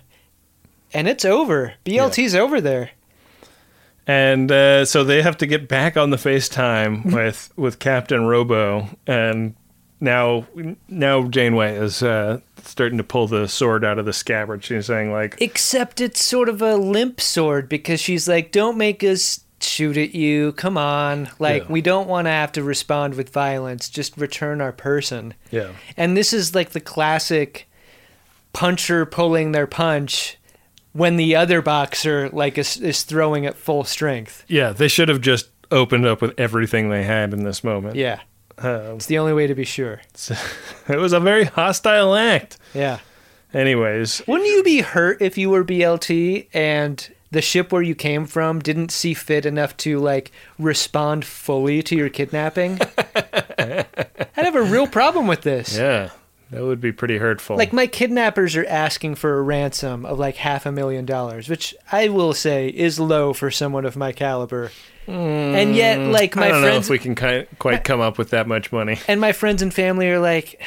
[0.94, 1.76] and it's over.
[1.86, 2.91] BLT's over there.
[4.08, 8.88] And uh, so they have to get back on the FaceTime with, with Captain Robo.
[9.08, 9.56] And
[10.00, 10.46] now
[10.88, 14.63] now Janeway is uh, starting to pull the sword out of the scabbard.
[14.63, 19.04] She's saying, like, Except it's sort of a limp sword because she's like, don't make
[19.04, 20.52] us shoot at you.
[20.52, 21.30] Come on.
[21.39, 21.72] Like, Yeah.
[21.72, 23.89] we don't want to have to respond with violence.
[23.89, 25.34] Just return our person.
[25.50, 25.72] yeah.
[25.98, 27.68] And this is like the classic
[28.54, 30.38] puncher pulling their punch
[30.95, 34.45] when the other boxer like is, is throwing at full strength.
[34.47, 37.95] Yeah, they should have just opened up with everything they had in this moment.
[37.97, 38.21] Yeah.
[38.58, 40.01] Um, It's the only way to be sure.
[40.88, 42.58] it was a very hostile act.
[42.73, 42.99] Yeah.
[43.53, 48.25] Anyways, Wouldn't you be hurt if you were BLT and the ship where you came
[48.25, 52.79] from didn't see fit enough to like respond fully to your kidnapping?
[53.60, 53.86] I'd
[54.36, 55.77] have a real problem with this.
[55.77, 56.12] yeah,
[56.56, 57.56] that would be pretty hurtful.
[57.58, 61.76] Like my kidnappers are asking for a ransom of like half a million dollars, which
[61.91, 64.72] I will say is low for someone of my caliber.
[65.08, 68.18] and yet, like my I don't know friends if we can ki- quite come up
[68.18, 68.98] with that much money.
[69.08, 70.60] and my friends and family are like,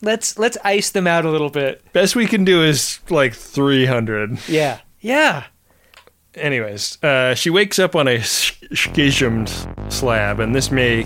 [0.00, 1.82] let's let's ice them out a little bit.
[1.92, 4.38] Best we can do is like 300.
[4.48, 5.44] Yeah, yeah.
[6.36, 9.50] Anyways, uh, she wakes up on a sch- schismed
[9.88, 11.04] slab, and this may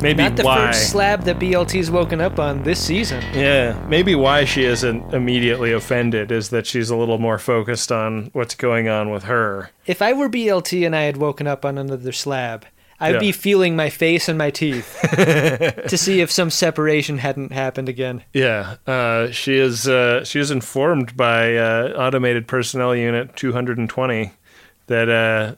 [0.00, 0.66] maybe Not the why.
[0.66, 3.22] first slab that BLT's woken up on this season.
[3.34, 8.30] yeah, maybe why she isn't immediately offended is that she's a little more focused on
[8.32, 9.70] what's going on with her.
[9.86, 12.66] If I were BLT and I had woken up on another slab,
[12.98, 13.20] I'd Yeah.
[13.20, 18.24] be feeling my face and my teeth to see if some separation hadn't happened again.
[18.32, 19.86] Yeah, uh, she is.
[19.86, 24.32] Uh, she is informed by uh, Automated Personnel Unit 220
[24.86, 25.56] that uh,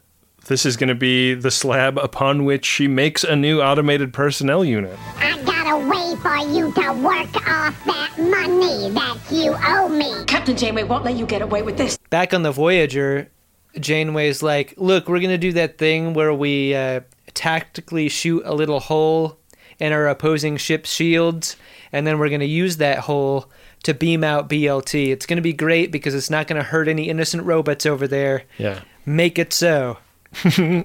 [0.49, 4.65] this is going to be the slab upon which she makes a new Automated Personnel
[4.65, 4.99] Unit.
[5.17, 10.25] I got a way for you to work off that money that you owe me.
[10.27, 11.99] Captain Janeway won't let you get away with this.
[12.11, 13.31] Back on the Voyager,
[13.79, 17.01] Janeway's like, "Look, we're gonna do that thing where we uh,
[17.35, 19.39] tactically shoot a little hole
[19.79, 21.57] in our opposing ship's shields,
[21.93, 23.51] and then we're going to use that hole
[23.85, 25.11] to beam out BLT.
[25.11, 28.09] It's going to be great because it's not going to hurt any innocent robots over
[28.09, 28.43] there.
[28.59, 28.81] Yeah.
[29.07, 29.99] Make it so.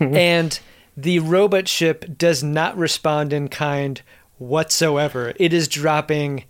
[0.00, 0.60] and
[0.96, 4.02] the robot ship does not respond in kind
[4.38, 5.32] whatsoever.
[5.36, 6.44] It is dropping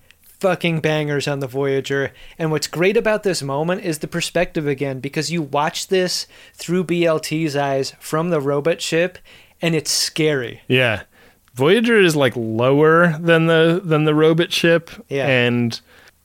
[0.45, 2.13] fucking bangers on the Voyager.
[2.39, 6.85] And what's great about this moment is the perspective again, because you watch this through
[6.85, 9.19] BLT's eyes from the robot ship,
[9.63, 10.61] and it's scary.
[10.69, 11.05] Yeah.
[11.55, 14.91] Voyager is like lower than the than the robot ship.
[15.09, 15.27] Yeah.
[15.27, 15.81] And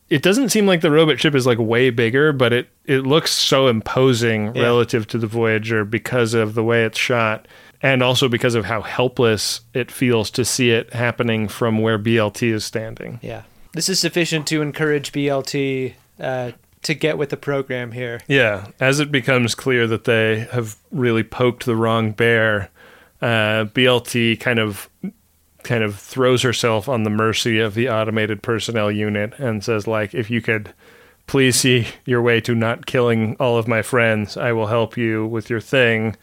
[0.10, 3.32] it doesn't seem like the robot ship is like way bigger, but it it looks
[3.32, 4.64] so imposing Yeah.
[4.64, 7.48] relative to the Voyager because of the way it's shot
[7.82, 12.52] and also because of how helpless it feels to see it happening from where BLT
[12.52, 13.20] is standing.
[13.22, 13.44] Yeah.
[13.74, 16.52] This is sufficient to encourage BLT uh,
[16.82, 18.20] to get with the program here.
[18.28, 22.70] Yeah, as it becomes clear that they have really poked the wrong bear,
[23.22, 24.90] uh, BLT kind of
[25.64, 30.14] kind of throws herself on the mercy of the automated personnel unit and says like
[30.14, 30.74] if you could
[31.28, 35.26] please see your way to not killing all of my friends i will help you
[35.28, 36.16] with your thing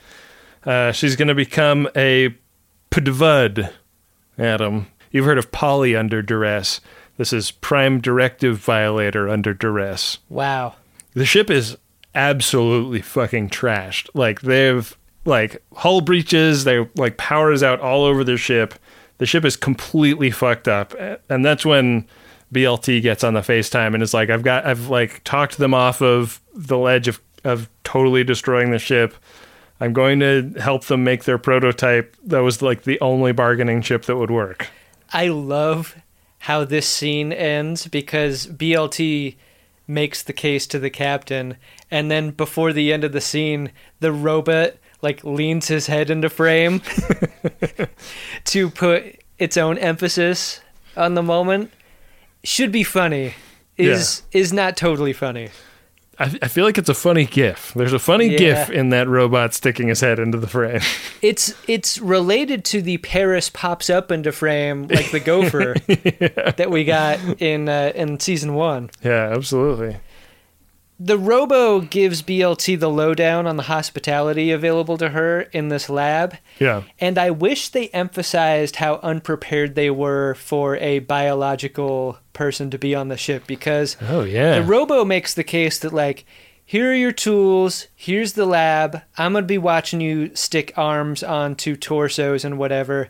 [0.64, 2.34] uh, she's going to become a
[2.90, 3.72] pdvud
[4.38, 6.80] adam you've heard of poly under duress
[7.18, 10.74] this is prime directive violator under duress Wow.
[11.14, 11.76] the ship is
[12.14, 14.08] absolutely fucking trashed.
[14.14, 18.72] Like they've like hull breaches, they like powers out all over their ship.
[19.18, 20.94] The ship is completely fucked up.
[21.28, 22.06] And that's when
[22.52, 26.00] BLT gets on the FaceTime and is like, I've got I've like talked them off
[26.00, 29.14] of the ledge of, of totally destroying the ship.
[29.80, 32.16] I'm going to help them make their prototype.
[32.24, 34.68] That was like the only bargaining chip that would work.
[35.12, 35.96] I love
[36.40, 39.36] how this scene ends because BLT
[39.86, 41.56] makes the case to the captain,
[41.90, 44.74] and then before the end of the scene, the robot
[45.06, 46.80] like leans his head into frame
[48.46, 49.04] to put
[49.38, 50.60] its own emphasis
[50.96, 51.70] on the moment.
[52.44, 53.34] Should be funny.
[53.76, 55.50] Is is not totally funny.
[56.18, 57.74] I, I feel like it's a funny gif.
[57.74, 58.38] There's a funny Yeah.
[58.38, 60.80] gif in that robot sticking his head into the frame.
[61.22, 65.74] It's it's related to the Paris pops up into frame like the gopher
[66.56, 68.90] that we got in uh, in season one.
[69.04, 69.96] yeah, absolutely.
[70.98, 76.36] The Robo gives BLT the lowdown on the hospitality available to her in this lab.
[76.58, 76.84] Yeah.
[76.98, 82.94] And I wish they emphasized how unprepared they were for a biological person to be
[82.94, 84.58] on the ship because Oh yeah.
[84.58, 86.24] the Robo makes the case that, like,
[86.64, 91.22] here are your tools, here's the lab, I'm going to be watching you stick arms
[91.22, 93.08] onto torsos and whatever,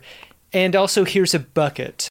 [0.51, 2.09] and also here's a bucket.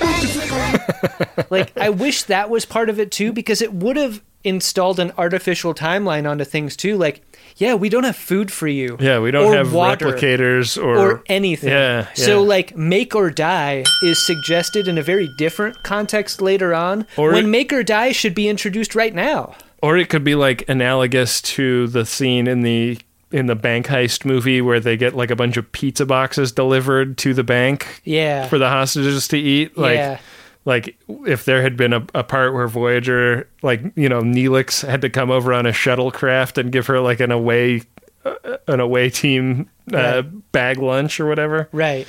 [1.50, 5.12] like, I wish that was part of it too because it would have installed an
[5.18, 6.96] artificial timeline onto things too.
[6.96, 7.22] Like,
[7.56, 8.96] yeah, we don't have food for you.
[9.00, 11.70] Yeah, we don't have water replicators or, or anything.
[11.70, 17.06] Yeah, So like make or die is suggested in a very different context later on.
[17.16, 19.54] Or when it- make or die should be introduced right now.
[19.82, 22.98] Or it could be like analogous to the scene in the
[23.32, 27.16] in the bank heist movie where they get like a bunch of pizza boxes delivered
[27.16, 28.48] to the bank Yeah.
[28.48, 29.78] for the hostages to eat.
[29.78, 30.18] Like Yeah.
[30.64, 30.96] Like
[31.26, 35.10] if there had been a, a part where Voyager like you know Neelix had to
[35.10, 37.82] come over on a shuttlecraft and give her like an away
[38.24, 38.34] uh,
[38.68, 40.52] an away team uh, Right.
[40.52, 41.68] bag lunch or whatever.
[41.72, 42.06] Right.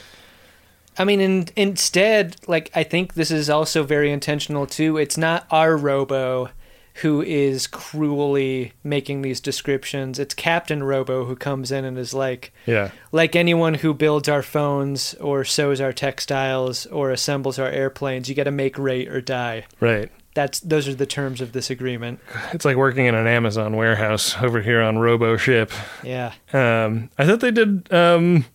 [0.97, 4.97] I mean, in, instead, like, I think this is also very intentional too.
[4.97, 6.49] It's not our Robo
[6.95, 10.19] who is cruelly making these descriptions.
[10.19, 12.91] It's Captain Robo who comes in and is like, Yeah.
[13.11, 18.35] like anyone who builds our phones or sews our textiles or assembles our airplanes, you
[18.35, 19.65] got to make rate or die.
[19.79, 20.11] Right.
[20.33, 22.19] That's those are the terms of this agreement.
[22.53, 25.69] It's like working in an Amazon warehouse over here on Robo Ship.
[26.03, 26.31] Yeah.
[26.53, 28.45] Um, I thought they did um,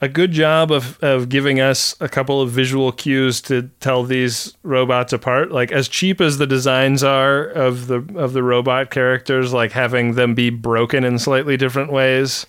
[0.00, 4.56] a good job of, of giving us a couple of visual cues to tell these
[4.62, 5.50] robots apart.
[5.50, 10.14] Like as cheap as the designs are of the of the robot characters, like having
[10.14, 12.46] them be broken in slightly different ways,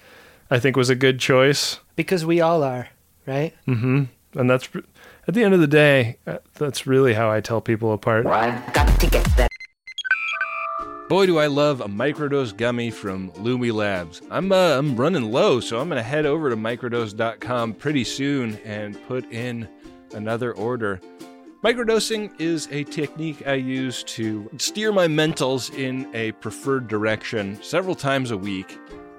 [0.52, 1.80] I think was a good choice.
[1.96, 2.90] Because we all are,
[3.26, 3.54] right?
[3.68, 4.70] Mm hmm And that's
[5.28, 8.26] at the end of the day, uh, that's really how I tell people apart.
[8.26, 9.50] I've got to get that.
[11.10, 14.22] Boy, do I love a microdose gummy from Lumi Labs.
[14.30, 18.96] I'm uh, I'm running low, so I'm gonna head over to microdose.com pretty soon and
[19.08, 19.68] put in
[20.14, 21.02] another order.
[21.64, 27.96] Microdosing is a technique I use to steer my mentals in a preferred direction several
[27.96, 28.78] times a week.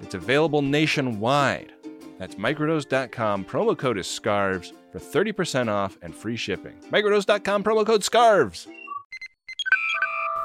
[0.00, 1.72] It's available nationwide.
[2.18, 3.44] That's microdose.com.
[3.44, 6.74] Promo code is SCARVES for 30% off and free shipping.
[6.90, 8.66] Microdose.com, promo code SCARVES.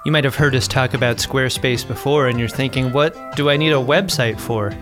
[0.06, 3.56] You might have heard us talk about Squarespace before, and you're thinking, what do I
[3.56, 4.76] need a website for?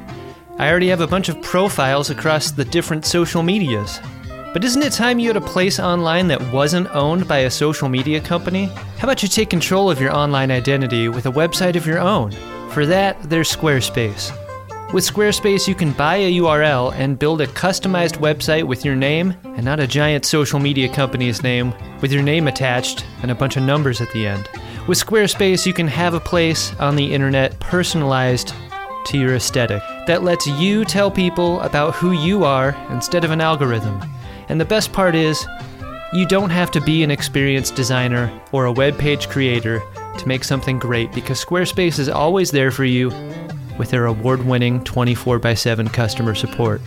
[0.58, 4.00] I already have a bunch of profiles across the different social medias.
[4.52, 7.88] But isn't it time you had a place online that wasn't owned by a social
[7.88, 8.66] media company?
[8.98, 12.32] How about you take control of your online identity with a website of your own?
[12.72, 14.36] For that, there's Squarespace.
[14.94, 19.34] With Squarespace, you can buy a URL and build a customized website with your name
[19.46, 23.56] and not a giant social media company's name with your name attached and a bunch
[23.56, 24.50] of numbers at the end.
[24.90, 28.54] With Squarespace, you can have a place on the internet personalized
[29.06, 33.40] to your aesthetic that lets you tell people about who you are instead of an
[33.40, 33.98] algorithm.
[34.50, 35.48] And the best part is,
[36.12, 39.82] you don't have to be an experienced designer or a web page creator
[40.18, 43.10] to make something great because Squarespace is always there for you
[43.82, 46.80] with their award winning 24 x 7 customer support.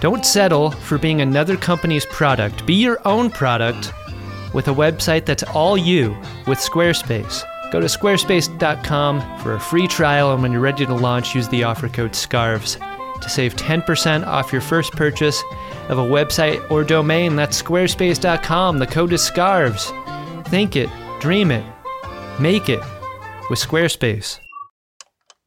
[0.00, 2.64] Don't settle for being another company's product.
[2.66, 3.92] Be your own product
[4.54, 6.10] with a website that's all you
[6.46, 7.42] with Squarespace.
[7.72, 11.64] Go to squarespace.com for a free trial, and when you're ready to launch, use the
[11.64, 12.76] offer code SCARVES
[13.22, 15.42] to save 10% off your first purchase
[15.88, 17.34] of a website or domain.
[17.34, 18.78] That's squarespace.com.
[18.78, 19.92] The code is SCARVES.
[20.46, 21.64] Think it, dream it,
[22.38, 22.80] make it
[23.50, 24.38] with Squarespace.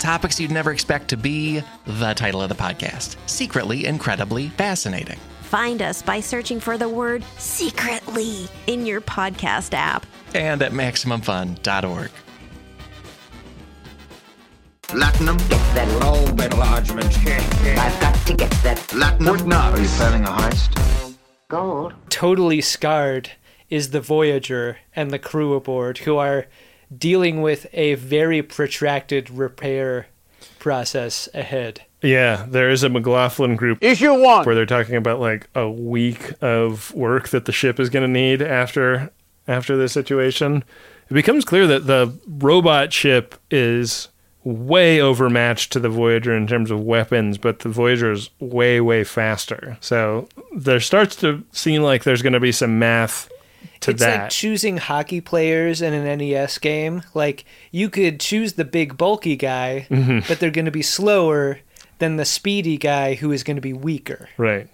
[0.00, 5.18] Topics you'd never expect to be the title of the podcast Secretly Incredibly Fascinating.
[5.42, 12.10] Find us by searching for the word secretly in your podcast app and at MaximumFun.org.
[14.82, 15.36] Platinum.
[15.36, 17.18] Get that low enlargement.
[17.78, 19.36] I've got to get that Platinum.
[19.36, 19.70] What now?
[19.70, 21.14] Are you planning a heist?
[21.48, 21.92] Gold.
[22.08, 23.32] Totally scarred
[23.68, 26.46] is the Voyager and the crew aboard who are
[26.96, 30.06] dealing with a very protracted repair
[30.58, 31.82] process ahead.
[32.02, 34.44] Yeah, there is a McLaughlin group Issue one.
[34.44, 38.08] where they're talking about like a week of work that the ship is going to
[38.08, 39.10] need after
[39.46, 40.64] after this situation.
[41.10, 44.08] It becomes clear that the robot ship is
[44.44, 49.04] way overmatched to the Voyager in terms of weapons, but the Voyager is way way
[49.04, 49.76] faster.
[49.80, 53.29] So there starts to seem like there's going to be some math
[53.80, 54.22] to it's that.
[54.22, 57.02] like choosing hockey players in an NES game.
[57.14, 60.26] Like you could choose the big bulky guy, Mhm.
[60.28, 61.60] but they're going to be slower
[61.98, 64.28] than the speedy guy who is going to be weaker.
[64.36, 64.68] Right.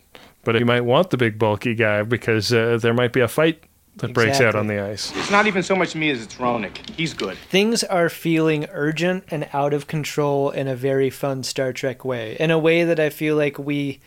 [0.45, 3.65] But you might want the big bulky guy because uh, there might be a fight
[3.97, 5.11] that breaks out on the ice.
[5.17, 6.89] It's not even so much me as it's Ronick.
[6.91, 7.37] He's good.
[7.39, 12.37] Things are feeling urgent and out of control in a very fun Star Trek way.
[12.39, 13.99] In a way that I feel like we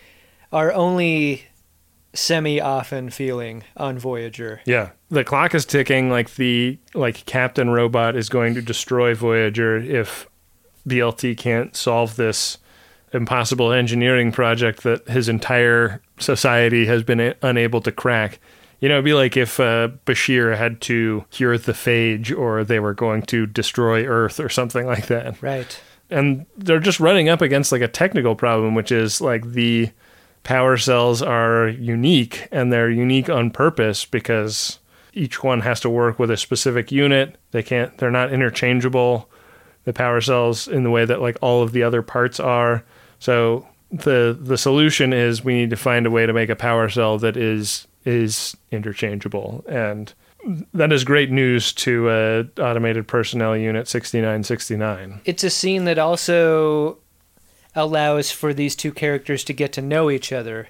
[0.53, 1.43] are only
[2.13, 4.61] semi often feeling on Voyager.
[4.65, 4.91] Yeah.
[5.09, 10.27] The clock is ticking like the like Captain Robot is going to destroy Voyager if
[10.87, 12.57] BLT can't solve this
[13.13, 18.39] impossible engineering project that his entire society has been a- unable to crack.
[18.79, 22.79] You know, it'd be like if uh, Bashir had to cure the phage or they
[22.79, 25.41] were going to destroy Earth or something like that.
[25.41, 25.79] Right.
[26.09, 29.91] And they're just running up against like a technical problem, which is like the
[30.49, 34.79] power cells are unique and they're unique on purpose because
[35.13, 37.37] each one has to work with a specific unit.
[37.51, 39.29] They can't they're not interchangeable
[39.83, 42.83] the power cells in the way that like all of the other parts are.
[43.19, 46.89] So the the solution is we need to find a way to make a power
[46.89, 50.15] cell that is is interchangeable and
[50.73, 56.97] that is great news to uh, automated personnel unit 6969 It's a scene that also
[57.75, 60.67] allows for these two characters to get to know each other.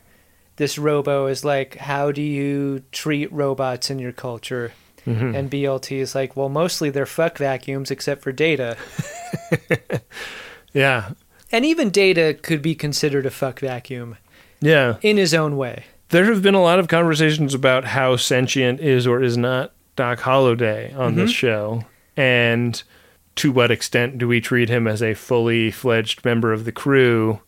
[0.58, 4.74] This robo is like, how do you treat robots in your culture?
[5.08, 5.34] Mhm.
[5.36, 8.76] And BLT is like, well, mostly they're fuck vacuums except for Data.
[10.74, 11.12] yeah
[11.52, 14.18] And even Data could be considered a fuck vacuum
[14.62, 15.86] yeah in his own way.
[16.10, 20.20] there have been a lot of conversations about how sentient is or is not Doc
[20.20, 21.36] Holliday on this Mhm.
[21.36, 21.84] show,
[22.18, 22.82] and
[23.36, 27.42] to what extent do we treat him as a fully fledged member of the crew?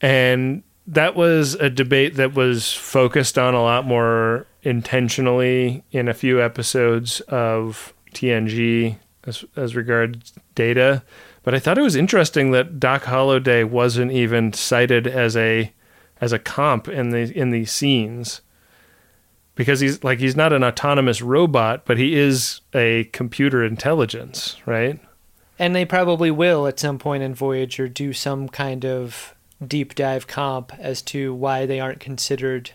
[0.00, 6.14] And that was a debate that was focused on a lot more intentionally in a
[6.14, 11.02] few episodes of TNG as, as regards data.
[11.42, 15.72] But I thought it was interesting that Doc Holliday wasn't even cited as a
[16.20, 18.42] as a comp in the in these scenes
[19.54, 24.98] because he's like he's not an autonomous robot, but he is a computer intelligence, right?
[25.58, 29.34] And they probably will at some point in Voyager do some kind of
[29.64, 32.72] deep dive comp as to why they aren't considered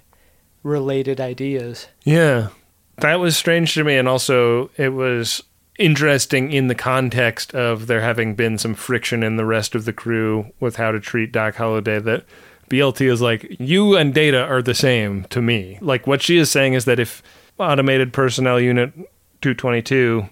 [0.63, 1.87] related ideas.
[2.03, 2.49] Yeah.
[2.97, 5.43] That was strange to me and also it was
[5.77, 9.93] interesting in the context of there having been some friction in the rest of the
[9.93, 12.25] crew with how to treat Doc Holliday that
[12.69, 15.77] BLT is like you and Data are the same to me.
[15.81, 17.23] Like what she is saying is that if
[17.57, 18.93] automated personnel unit
[19.41, 20.27] 222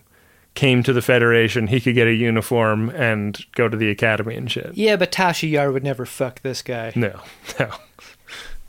[0.54, 4.50] came to the Federation, he could get a uniform and go to the academy and
[4.52, 4.72] shit.
[4.74, 6.92] Yeah, but Tasha Yar would never fuck this guy.
[6.96, 7.20] No.
[7.60, 7.70] No.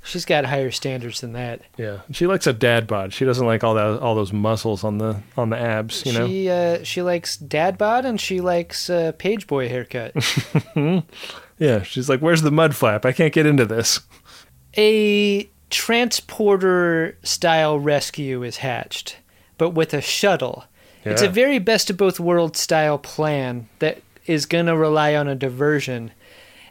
[0.05, 1.63] She's got higher standards than that.
[1.77, 2.03] Yeah.
[2.13, 3.13] She likes a dad bod.
[3.13, 6.29] She doesn't like all that all those muscles on the on the abs, you know.
[6.29, 10.13] She uh, she likes dad bod and she likes uh, page boy haircut.
[11.59, 13.07] Yeah, she's like, "Where's the mud flap?
[13.07, 14.01] I can't get into this."
[14.77, 19.17] a transporter style rescue is hatched,
[19.59, 20.65] but with a shuttle.
[21.05, 25.29] It's a very best of both worlds style plan that is going to rely on
[25.29, 26.11] a diversion.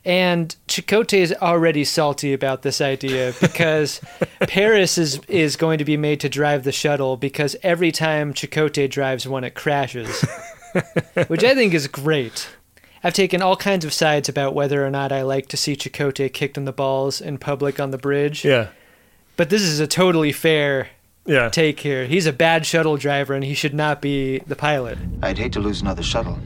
[0.03, 4.01] And Chakotay is already salty about this idea because
[4.41, 8.89] Paris is, is going to be made to drive the shuttle because every time Chakotay
[8.89, 10.21] drives one, it crashes,
[11.27, 12.49] which I think is great.
[13.05, 16.33] I've taken all kinds of sides about whether or not I like to see Chakotay
[16.33, 18.43] kicked in the balls in public on the bridge.
[18.43, 18.69] Yeah.
[19.37, 20.87] But this is a totally fair
[21.23, 21.49] yeah.
[21.49, 22.07] take here.
[22.07, 24.97] He's a bad shuttle driver and he should not be the pilot.
[25.21, 26.39] I'd hate to lose another shuttle.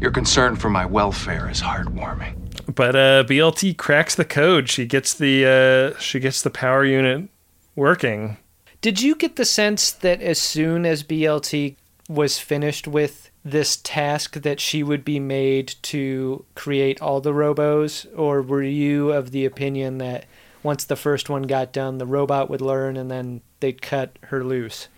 [0.00, 2.34] Your concern for my welfare is heartwarming.
[2.74, 4.70] But uh, BLT cracks the code.
[4.70, 7.28] She gets the uh, she gets the power unit
[7.74, 8.38] working.
[8.80, 11.76] Did you get the sense that as soon as BLT
[12.08, 18.04] was finished with this task that she would be made to create all the robos
[18.18, 20.26] or were you of the opinion that
[20.64, 24.42] once the first one got done the robot would learn and then they'd cut her
[24.42, 24.88] loose?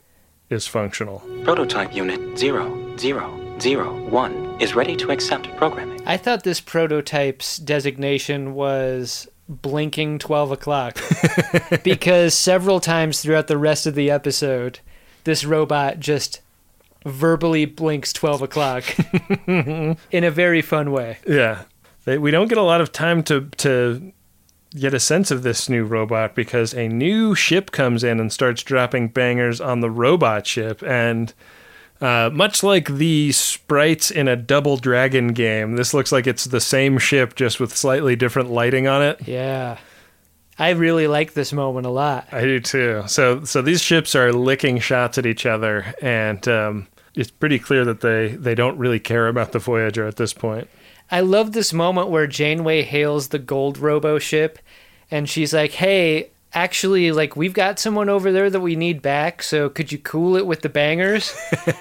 [0.50, 1.20] is functional.
[1.44, 6.00] Prototype unit 0001 is ready to accept programming.
[6.06, 11.00] I thought this prototype's designation was blinking 12 o'clock
[11.84, 14.80] because several times throughout the rest of the episode,
[15.24, 16.42] this robot just
[17.06, 18.84] verbally blinks 12 o'clock
[19.48, 21.18] in a very fun way.
[21.28, 21.64] Yeah,
[22.06, 24.12] they, we don't get a lot of time to to
[24.76, 28.64] get a sense of this new robot because a new ship comes in and starts
[28.64, 31.34] dropping bangers on the robot ship, and
[32.02, 36.62] uh, much like the sprites in a Double Dragon game, this looks like it's the
[36.62, 39.28] same ship just with slightly different lighting on it.
[39.28, 39.78] Yeah.
[40.60, 42.28] I really like this moment a lot.
[42.32, 43.04] I do too.
[43.08, 47.86] So so these ships are licking shots at each other, and um, it's pretty clear
[47.86, 50.68] that they they don't really care about the Voyager at this point.
[51.10, 54.60] I love this moment where Janeway hails the gold robo ship
[55.10, 59.44] and she's like, "Hey, actually, like, we've got someone over there that we need back,
[59.44, 61.36] so could you cool it with the bangers?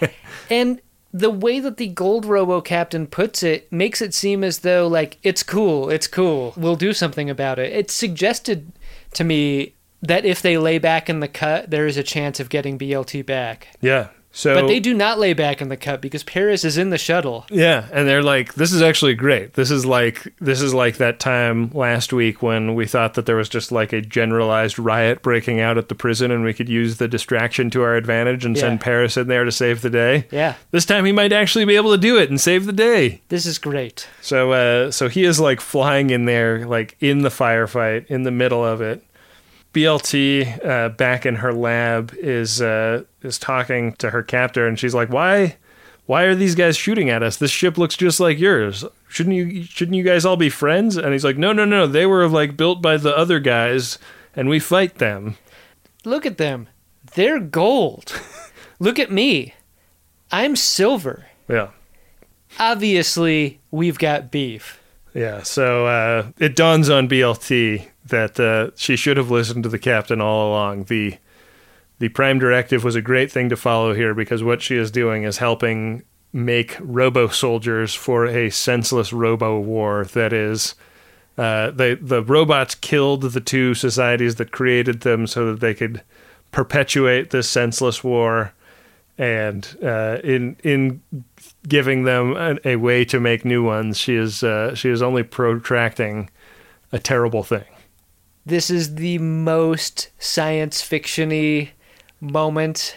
[0.51, 0.81] and
[1.18, 5.18] the way that the Gold Robo Captain puts it makes it seem as though, like,
[5.22, 7.72] it's cool, it's cool, we'll do something about it.
[7.72, 8.72] It's suggested
[9.14, 12.50] to me that if they lay back in the cut, there is a chance of
[12.50, 13.68] getting BLT back.
[13.80, 14.08] Yeah.
[14.37, 16.99] So but they do not lay back in the cut because Paris is in the
[16.99, 17.47] shuttle.
[17.51, 19.55] Yeah, and they're like, "This is actually great.
[19.55, 23.37] This is like this is like that time last week when we thought that there
[23.37, 26.99] was just like a generalized riot breaking out at the prison, and we could use
[26.99, 28.61] the distraction to our advantage and Yeah.
[28.61, 30.26] send Paris in there to save the day.
[30.30, 30.57] Yeah.
[30.70, 33.22] This time he might actually be able to do it and save the day.
[33.30, 34.07] This is great.
[34.20, 38.30] So, uh, so he is like flying in there, like in the firefight, in the
[38.30, 39.03] middle of it.
[39.77, 44.95] BLT, uh, back in her lab, is uh, is talking to her captor, and she's
[44.95, 45.57] like, "Why,
[46.07, 47.37] why are these guys shooting at us?
[47.37, 48.87] This ship looks just like yours.
[49.09, 51.87] Shouldn't you shouldn't you guys all be friends?" And he's like, "No, no, no.
[51.87, 53.99] They were like built by the other guys,
[54.35, 55.37] and we fight them."
[56.07, 56.68] Look at them.
[57.14, 58.18] They're gold.
[58.79, 59.53] Look at me.
[60.33, 61.27] I'm silver.
[61.49, 61.68] Yeah.
[62.59, 64.81] Obviously, we've got beef.
[65.12, 69.78] Yeah, so uh, it dawns on BLT that uh, she should have listened to the
[69.78, 70.84] captain all along.
[70.84, 71.16] The
[71.98, 75.22] the prime directive was a great thing to follow here because what she is doing
[75.22, 80.74] is helping make robo soldiers for a senseless robo war that is
[81.38, 86.02] uh, the robots killed the two societies that created them so that they could
[86.52, 88.52] perpetuate this senseless war
[89.18, 91.00] and uh, in in
[91.66, 95.22] giving them a, a way to make new ones, she is uh, she is only
[95.22, 96.30] protracting
[96.92, 97.64] a terrible thing.
[98.47, 101.70] This is the most science fictiony
[102.20, 102.97] moment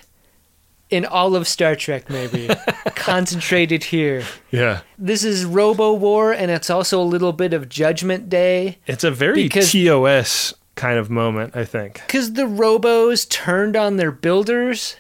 [0.92, 2.50] in all of Star Trek, maybe.
[2.96, 4.24] Concentrated here.
[4.52, 8.78] Yeah, This is Robo War, and it's also a little bit of Judgment Day.
[8.88, 11.96] it's a very Because- TOS kind of moment, I think.
[12.08, 14.96] Because the Robos turned on their builders,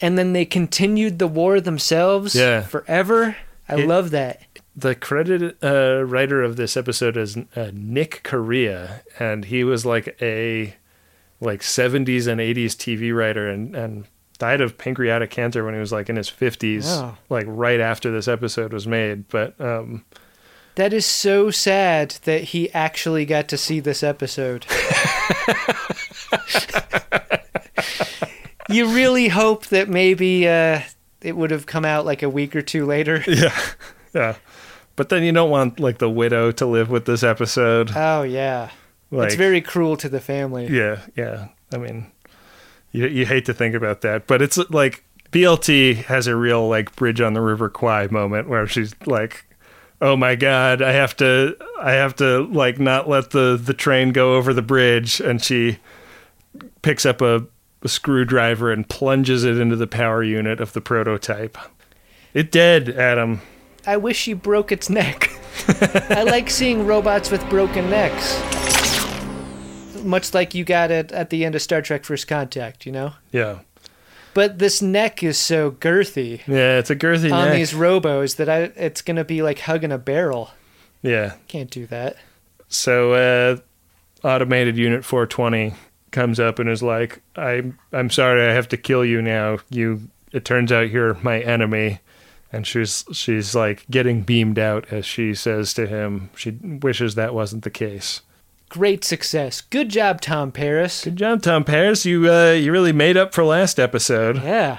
[0.00, 2.62] and then they continued the war themselves Yeah.
[2.62, 3.36] forever.
[3.68, 4.40] I It- love that.
[4.76, 10.16] The credited uh, writer of this episode is uh, Nick Corea, and he was like
[10.20, 10.74] a
[11.40, 14.06] like 70s and 80s TV writer, and and
[14.38, 17.16] died of pancreatic cancer when he was like in his 50s, Oh.
[17.30, 19.28] like right after this episode was made.
[19.28, 20.04] But um,
[20.74, 24.66] That is so sad that he actually got to see this episode.
[28.68, 30.80] you really hope that maybe uh,
[31.22, 33.22] it would have come out like a week or two later.
[33.28, 33.56] yeah,
[34.12, 34.34] yeah.
[34.96, 37.90] But then you don't want like the widow to live with this episode.
[37.96, 38.70] Oh yeah,
[39.10, 40.66] Like- it's very cruel to the family.
[40.68, 41.48] Yeah, yeah.
[41.72, 42.06] I mean,
[42.92, 46.94] you you hate to think about that, but it's like BLT has a real like
[46.94, 49.44] bridge on the River Kwai moment where she's like,
[50.00, 54.12] "Oh my God, I have to, I have to like not let the the train
[54.12, 55.78] go over the bridge," and she
[56.82, 57.44] picks up a,
[57.82, 61.58] a screwdriver and plunges it into the power unit of the prototype.
[62.32, 63.40] It dead, Adam.
[63.86, 65.30] I wish she broke its neck.
[66.10, 68.40] I like seeing robots with broken necks.
[70.02, 73.14] Much like you got it at the end of Star Trek First Contact, you know?
[73.32, 73.60] Yeah,
[74.34, 76.78] But this neck is so girthy yeah.
[76.78, 77.56] It's a girthy on neck.
[77.56, 80.50] these robos that I it's gonna be like hugging a barrel.
[81.02, 81.34] yeah.
[81.48, 82.16] Can't do that.
[82.68, 83.56] So uh,
[84.26, 85.74] automated unit 420
[86.10, 89.58] comes up and is like, "I'm I'm sorry, I have to kill you now.
[89.70, 92.00] You it turns out you're my enemy."
[92.54, 97.34] And she's she's like getting beamed out as she says to him, she wishes that
[97.34, 98.20] wasn't the case.
[98.68, 99.60] Great success.
[99.60, 101.02] Good job, Tom Paris.
[101.02, 102.06] Good job, Tom Paris.
[102.06, 104.36] You uh, you really made up for last episode.
[104.36, 104.78] Yeah.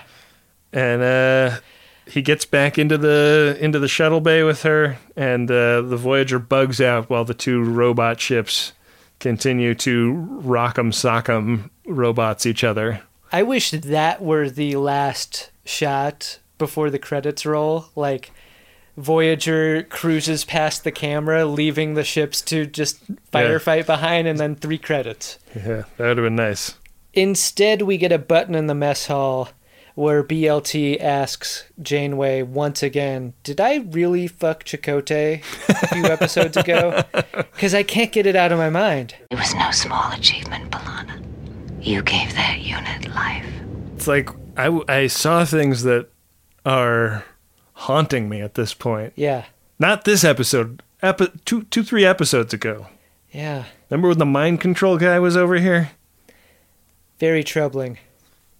[0.71, 1.59] And uh,
[2.07, 6.39] he gets back into the into the shuttle bay with her, and uh, the Voyager
[6.39, 8.71] bugs out while the two robot ships
[9.19, 13.01] continue to rock'em sock'em robots each other.
[13.34, 17.88] I wish that were the last shot before the credits roll.
[17.95, 18.32] Like
[18.97, 22.99] Voyager cruises past the camera, leaving the ships to just
[23.32, 25.38] firefight behind, and then three credits.
[25.56, 26.76] Yeah, that would have been nice.
[27.14, 29.49] Instead, we get a button in the mess hall
[29.95, 37.01] where BLT asks Janeway once again, Did I really fuck Chakotay a few episodes ago?
[37.56, 39.16] Because I can't get it out of my mind.
[39.32, 41.24] It was no small achievement, B'Elanna.
[41.82, 43.45] You gave that unit life.
[43.95, 46.10] It's like I, I saw things that
[46.66, 47.26] are
[47.74, 49.13] haunting me at this point.
[49.16, 49.45] Yeah.
[49.80, 52.88] Not this episode, epi- two, two, three episodes ago.
[53.32, 53.66] Yeah.
[53.89, 55.91] Remember when the mind control guy was over here?
[57.20, 57.97] Very troubling.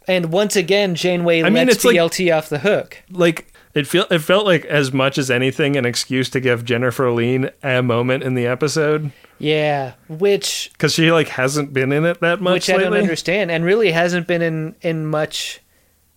[0.08, 3.02] And once again, Janeway I mean, lets it's like- BLT off the hook.
[3.10, 7.10] Like it feel it felt like as much as anything an excuse to give Jennifer
[7.12, 9.12] Lien a moment in the episode.
[9.40, 12.54] Yeah, which because she like hasn't been in it that much.
[12.54, 13.00] which I don't lately.
[13.00, 15.60] understand, and really hasn't been in in much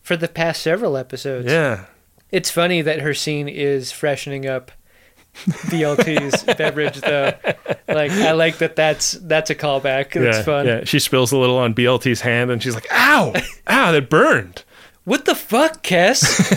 [0.09, 1.53] for the past several episodes.
[1.53, 1.85] Yeah,
[2.33, 4.73] It's funny that her scene is freshening up
[5.37, 7.35] BLT's beverage, though.
[7.87, 8.75] Like, I like that.
[8.75, 10.13] That's that's a callback.
[10.13, 10.67] That's yeah, fun.
[10.67, 13.35] Yeah, she spills a little on BLT's hand, and she's like, "Ow,
[13.69, 14.65] ow, that burned."
[15.05, 16.57] What the fuck, Kes?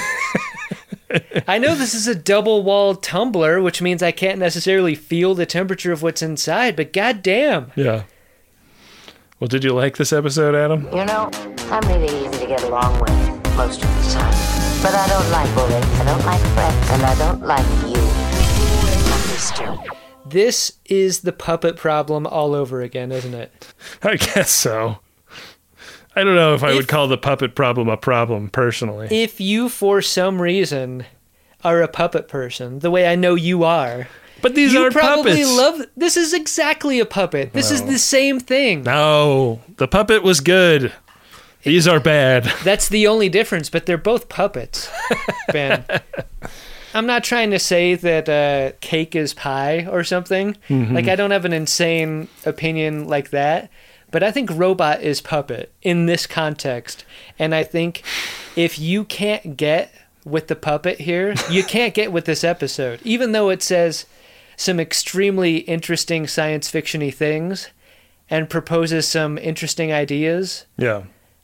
[1.46, 5.46] I know this is a double walled tumbler, which means I can't necessarily feel the
[5.46, 7.74] temperature of what's inside, but goddamn.
[7.76, 8.04] Yeah.
[9.42, 10.86] Well, did you like this episode, Adam?
[10.96, 11.30] You know,
[11.70, 14.34] I'm really easy to get along with most of the time.
[14.82, 18.02] But I don't like bullying, I don't like threats, and I don't like you.
[20.26, 23.74] This is the puppet problem all over again, isn't it?
[24.02, 25.00] I guess so.
[26.16, 29.08] I don't know if I would call the puppet problem a problem personally.
[29.12, 31.06] If you, for some reason,
[31.64, 34.08] are a puppet person, the way I know you are,
[34.42, 35.58] but these you aren't probably puppets.
[35.58, 35.82] love.
[35.96, 37.54] This is exactly a puppet.
[37.54, 38.84] This is the same thing.
[38.84, 40.92] no, the puppet was good.
[41.64, 42.44] These are bad.
[42.64, 44.90] That's the only difference, but they're both puppets,
[45.52, 45.86] Ben.
[46.94, 50.58] I'm not trying to say that uh, cake is pie or something.
[50.70, 50.92] Mhm.
[50.94, 53.70] Like, I don't have an insane opinion like that,
[54.12, 57.06] but I think robot is puppet in this context.
[57.40, 58.04] And I think
[58.58, 59.94] if you can't get
[60.26, 63.00] with the puppet here, you can't get with this episode.
[63.04, 64.06] Even though it says
[64.58, 67.70] some extremely interesting science fiction y things
[68.30, 71.04] and proposes some interesting ideas Yeah.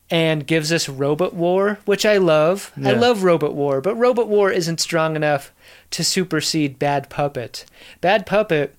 [0.09, 2.71] And gives us Robot War, which I love.
[2.83, 5.51] I love Robot War, but Robot War isn't strong enough
[5.91, 7.65] to supersede Bad Puppet.
[7.99, 8.75] Bad Puppet,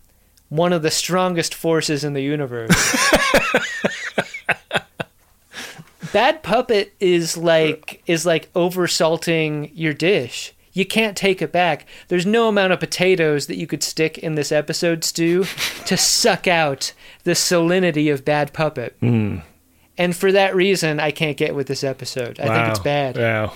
[0.48, 2.70] one of the strongest forces in the universe.
[6.12, 10.54] Bad Puppet is like is like oversalting your dish.
[10.72, 11.86] You can't take it back.
[12.06, 15.44] There's no amount of potatoes that you could stick in this episode stew
[15.86, 16.92] to suck out
[17.24, 18.98] the salinity of Bad Puppet.
[19.00, 19.42] Mm.
[19.98, 22.38] And for that reason, I can't get with this episode.
[22.38, 23.18] I think it's bad.
[23.18, 23.54] Wow.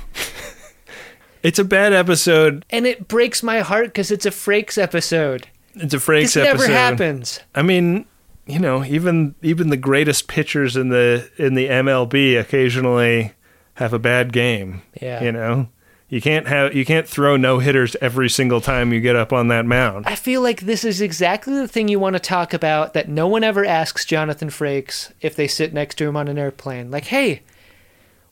[1.43, 2.67] it's a bad episode.
[2.69, 5.47] And it breaks my heart because it's a Frakes episode.
[5.75, 6.41] It's a Frakes episode.
[6.41, 7.41] This never happens.
[7.55, 8.07] I mean,
[8.47, 13.33] you know, even even the greatest pitchers in the in the MLB occasionally
[13.75, 14.83] have a bad game.
[15.01, 15.23] Yeah.
[15.23, 15.69] You know,
[16.13, 19.49] you can't have you can't throw no hitters every single time you get up on
[19.49, 20.05] that mound.
[20.07, 23.27] I feel like this is exactly the thing you want to talk about that no
[23.27, 26.91] one ever asks Jonathan Frakes if they sit next to him on an airplane.
[26.91, 27.41] Like, hey,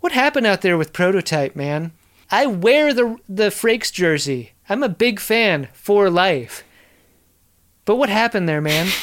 [0.00, 1.92] what happened out there with Prototype, man?
[2.30, 4.52] I wear the the Frakes jersey.
[4.68, 6.62] I'm a big fan for life.
[7.86, 8.88] But what happened there, man?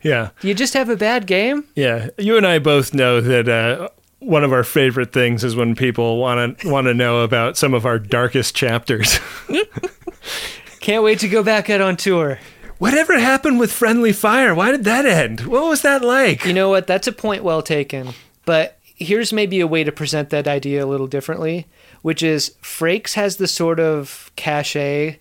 [0.00, 0.30] Yeah.
[0.42, 1.64] You just have a bad game?
[1.74, 3.88] Yeah, you and I both know that uh,
[4.24, 7.74] one of our favorite things is when people want to want to know about some
[7.74, 9.20] of our darkest chapters.
[10.80, 12.38] Can't wait to go back out on tour.
[12.78, 14.54] Whatever happened with Friendly Fire?
[14.54, 15.46] Why did that end?
[15.46, 16.44] What was that like?
[16.44, 16.86] You know what?
[16.86, 18.10] That's a point well taken.
[18.44, 21.66] But here's maybe a way to present that idea a little differently,
[22.02, 25.20] which is Frakes has the sort of cachet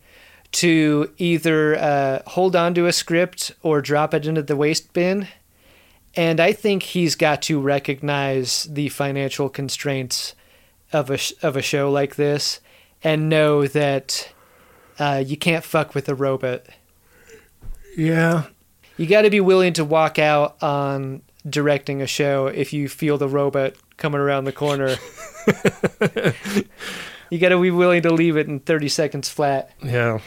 [0.54, 5.28] to either uh, hold on to a script or drop it into the waste bin.
[6.16, 10.36] And I think he's got to recognize the financial constraints
[10.91, 12.59] of a, sh- of a show like this
[13.03, 14.32] and know that
[14.99, 16.66] uh, you can't fuck with a robot.
[17.97, 18.45] Yeah.
[18.97, 23.18] You got to be willing to walk out on directing a show if you feel
[23.18, 24.95] the robot coming around the corner.
[27.30, 29.72] you got to be willing to leave it in 30 seconds flat.
[29.82, 30.20] Yeah.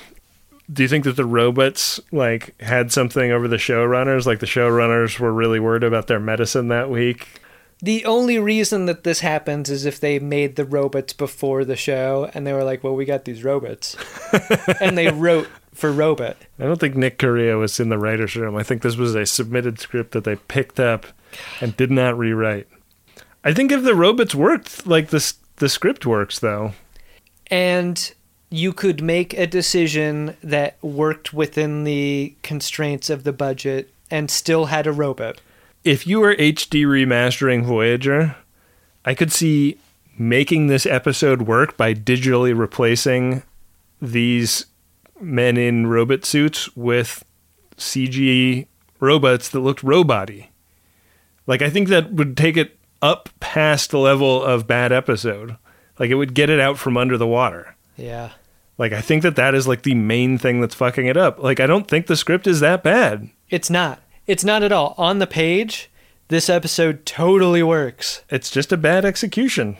[0.72, 4.26] Do you think that the robots like had something over the showrunners?
[4.26, 7.40] Like the showrunners were really worried about their medicine that week.
[7.80, 12.30] The only reason that this happens is if they made the robots before the show
[12.32, 13.96] and they were like, well, we got these robots.
[14.80, 16.38] and they wrote for robot.
[16.58, 18.56] I don't think Nick Corea was in the writers' room.
[18.56, 21.06] I think this was a submitted script that they picked up
[21.60, 22.66] and did not rewrite.
[23.44, 26.72] I think if the robots worked, like the the script works though.
[27.48, 28.12] And
[28.50, 34.66] you could make a decision that worked within the constraints of the budget and still
[34.66, 35.40] had a robot.
[35.84, 38.36] If you were HD remastering Voyager,
[39.04, 39.78] I could see
[40.18, 43.42] making this episode work by digitally replacing
[44.00, 44.66] these
[45.20, 47.24] men in robot suits with
[47.76, 48.66] CG
[49.00, 50.48] robots that looked robot-y.
[51.46, 55.56] Like I think that would take it up past the level of bad episode.
[55.98, 57.75] Like it would get it out from under the water.
[57.96, 58.30] Yeah.
[58.78, 61.38] Like I think that that is like the main thing that's fucking it up.
[61.38, 63.30] Like I don't think the script is that bad.
[63.48, 64.00] It's not.
[64.26, 64.94] It's not at all.
[64.98, 65.90] On the page,
[66.28, 68.22] this episode totally works.
[68.28, 69.76] It's just a bad execution.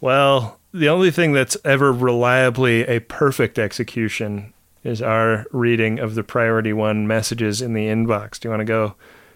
[0.00, 4.52] Well, the only thing that's ever reliably a perfect execution
[4.82, 8.40] is our reading of the priority one messages in the inbox.
[8.40, 8.94] Do you want to go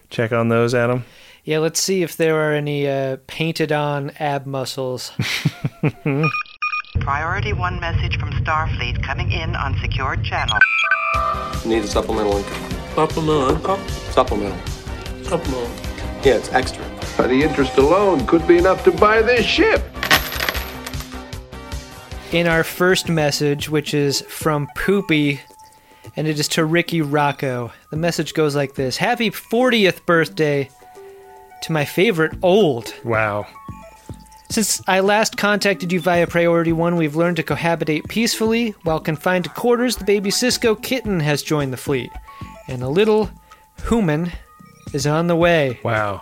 [0.09, 1.05] check on those, Adam?
[1.45, 5.13] Yeah, let's see if there are any uh, painted on ab muscles.
[6.99, 10.57] Priority one message from Starfleet coming in on secured channel.
[11.65, 12.71] Need a supplemental income.
[12.95, 13.87] Supplemental income?
[14.11, 14.67] Supplemental.
[15.23, 15.69] Supplemental.
[16.23, 16.83] Yeah, it's extra.
[17.15, 19.83] But the interest alone could be enough to buy this ship.
[22.33, 25.39] in our first message, which is from Poopy,
[26.17, 27.71] and it is to Ricky Rocco.
[27.89, 30.69] The message goes like this Happy 40th birthday
[31.63, 32.93] to my favorite old.
[33.05, 33.47] Wow.
[34.49, 38.71] Since I last contacted you via Priority 1, we've learned to cohabitate peacefully.
[38.83, 42.11] While confined to quarters, the baby Sisko kitten has joined the fleet.
[42.67, 43.29] And a little
[43.87, 44.31] human
[44.93, 45.79] is on the way.
[45.83, 46.21] Wow.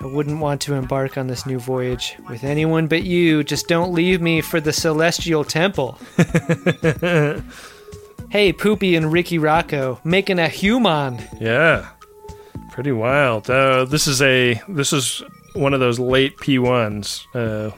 [0.00, 3.44] I wouldn't want to embark on this new voyage with anyone but you.
[3.44, 5.98] Just don't leave me for the celestial temple.
[8.30, 11.22] hey, Poopy and Ricky Rocco, making a human.
[11.38, 11.88] Yeah.
[12.72, 13.50] Pretty wild.
[13.50, 15.22] Uh, this is a this is
[15.54, 17.26] one of those late P1s.
[17.34, 17.76] Uh,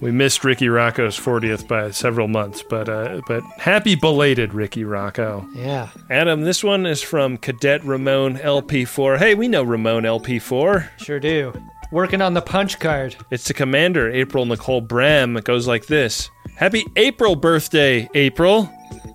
[0.00, 5.46] we missed Ricky Rocco's 40th by several months, but uh, but happy belated Ricky Rocco.
[5.54, 5.88] Yeah.
[6.10, 9.18] Adam, this one is from Cadet Ramon LP4.
[9.18, 10.88] Hey, we know Ramon LP4.
[10.98, 11.52] Sure do.
[11.92, 13.16] Working on the punch card.
[13.30, 15.36] It's to Commander April Nicole Bram.
[15.36, 18.70] It goes like this Happy April birthday, April!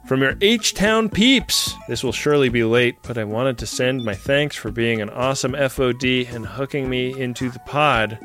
[0.10, 1.76] From your H Town peeps!
[1.88, 5.10] This will surely be late, but I wanted to send my thanks for being an
[5.12, 8.18] awesome FOD and hooking me into the pod.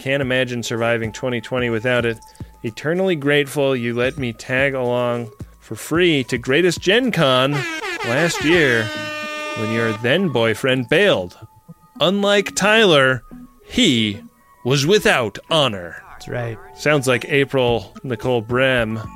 [0.00, 2.18] Can't imagine surviving 2020 without it.
[2.62, 7.52] Eternally grateful you let me tag along for free to Greatest Gen Con
[8.06, 8.84] last year
[9.58, 11.36] when your then boyfriend bailed.
[12.00, 13.22] Unlike Tyler,
[13.66, 14.18] he
[14.64, 16.02] was without honor.
[16.08, 16.58] That's right.
[16.74, 19.06] Sounds like April Nicole Brem,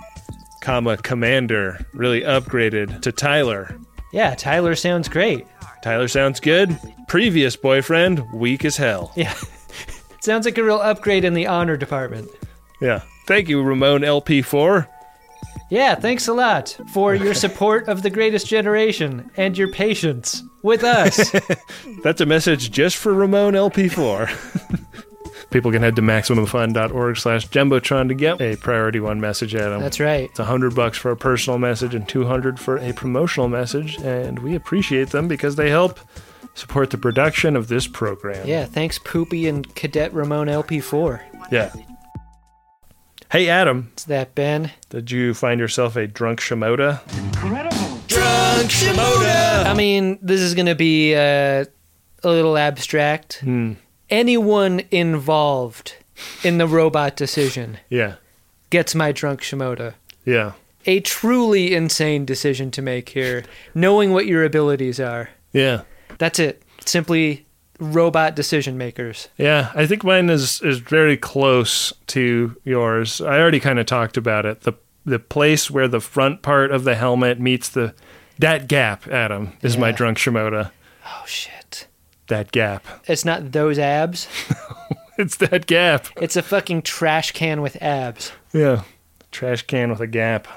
[0.63, 3.77] comma commander, really upgraded to Tyler.
[4.13, 5.47] Yeah, Tyler sounds great.
[5.83, 6.79] Tyler sounds good.
[7.09, 9.13] Previous boyfriend, weak as hell.
[9.17, 9.35] Yeah.
[10.21, 12.31] sounds like a real upgrade in the honor department.
[12.81, 13.03] Yeah.
[13.27, 14.87] Thank you, Ramon LP4.
[15.69, 20.85] Yeah, thanks a lot for your support of the greatest generation and your patience with
[20.85, 21.35] us.
[22.05, 25.09] That's a message just for Ramon LP4.
[25.53, 29.83] People can head to MaximumFun.org slash Jumbotron to get a Priority 1 message, Adam.
[29.83, 30.31] That's right.
[30.31, 34.55] It's 100 bucks for a personal message and 200 for a promotional message, and we
[34.55, 36.01] appreciate them because they help
[36.55, 38.47] support the production of this program.
[38.47, 41.21] Yeah, thanks Poopy and Cadet Ramon LP4.
[41.51, 41.71] Yeah.
[43.31, 43.91] Hey, Adam.
[43.93, 44.71] It's that, Ben.
[44.89, 47.01] Did you find yourself a drunk Shimoda?
[47.27, 47.99] Incredible.
[48.09, 49.67] Drunk Shimoda!
[49.67, 51.65] I mean, this is going to be uh,
[52.25, 53.41] a little abstract.
[53.41, 53.75] Hmm.
[54.13, 55.95] Anyone involved
[56.45, 58.15] in the robot decision Yeah.
[58.71, 59.95] gets my drunk Shimoda.
[60.25, 60.53] Yeah.
[60.85, 63.43] A truly insane decision to make here,
[63.75, 65.31] knowing what your abilities are.
[65.53, 65.83] Yeah.
[66.19, 66.63] That's it.
[66.85, 67.47] Simply
[67.81, 69.29] robot decision makers.
[69.39, 73.21] Yeah, I think mine is is very close to yours.
[73.21, 74.61] I already kind of talked about it.
[74.63, 74.75] The
[75.07, 77.95] the place where the front part of the helmet meets the
[78.39, 80.71] that gap, Adam, is my drunk Shimoda.
[81.07, 81.62] Oh shit.
[82.33, 82.87] That gap.
[83.07, 84.27] It's not those abs.
[85.19, 86.07] it's that gap.
[86.17, 88.33] It's a fucking trash can with abs.
[88.55, 88.85] Yeah.
[89.31, 90.49] Trash can with a gap.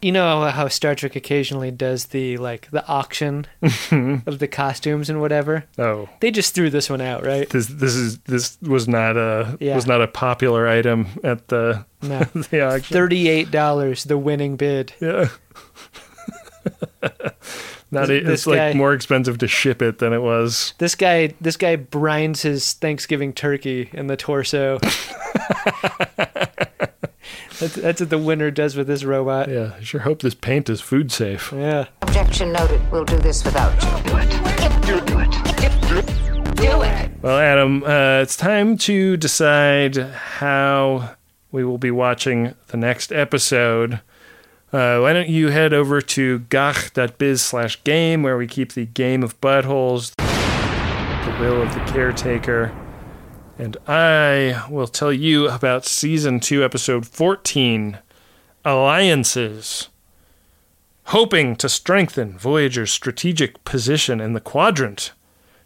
[0.00, 5.20] You know how Star Trek occasionally does the like the auction of the costumes and
[5.20, 5.64] whatever.
[5.78, 6.08] Oh.
[6.20, 7.50] They just threw this one out, right?
[7.50, 9.74] This this is this was not a Yeah.
[9.74, 12.20] was not a popular item at the No.
[12.50, 12.94] the auction.
[12.94, 14.92] Thirty-eight dollars, the winning bid.
[15.00, 15.28] Yeah.
[17.92, 20.74] Not This- it's this like guy- more expensive to ship it than it was.
[20.78, 24.78] This guy, this guy brines his Thanksgiving turkey in the torso.
[27.58, 29.48] that's, that's what the winner does with this robot.
[29.48, 31.52] Yeah, I sure hope this paint is food safe.
[31.54, 31.86] Yeah.
[32.02, 32.80] Objection noted.
[32.90, 33.88] We'll do this without you.
[34.06, 35.06] Do it.
[35.06, 35.30] Do it.
[36.56, 37.10] Do it.
[37.22, 41.16] Well, Adam, uh, it's time to decide how
[41.52, 44.00] we will be watching the next episode.
[44.72, 49.24] Uh, why don't you head over to gagh.biz slash game, where we keep the game
[49.24, 52.72] of buttholes, the will of the caretaker,
[53.58, 57.98] and I will tell you about season 2, episode 14
[58.64, 59.88] Alliances.
[61.06, 65.12] Hoping to strengthen Voyager's strategic position in the quadrant,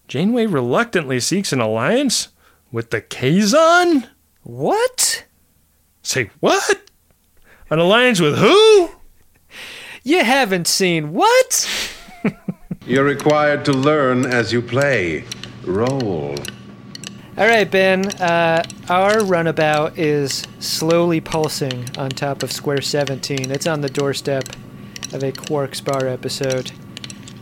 [0.09, 2.29] Janeway reluctantly seeks an alliance
[2.73, 4.09] with the Kazon?
[4.43, 5.27] What?
[6.03, 6.89] Say what?
[7.71, 8.91] An alliance with who?
[10.07, 11.67] You haven't seen what?
[12.87, 15.25] You're required to learn as you play.
[15.65, 16.37] Roll.
[17.39, 18.09] All right, Ben.
[18.21, 23.51] Uh, our runabout is slowly pulsing on top of Square 17.
[23.51, 24.45] It's on the doorstep
[25.15, 26.71] of a Quarks Bar episode.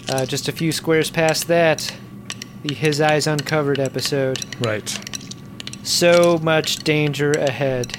[0.08, 1.92] Uh, just a few squares past that,
[2.62, 4.46] the His Eyes Uncovered episode.
[4.60, 4.88] Right.
[5.82, 7.98] So much danger ahead.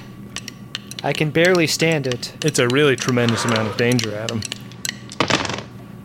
[1.03, 2.33] I can barely stand it.
[2.45, 4.41] It's a really tremendous amount of danger, Adam.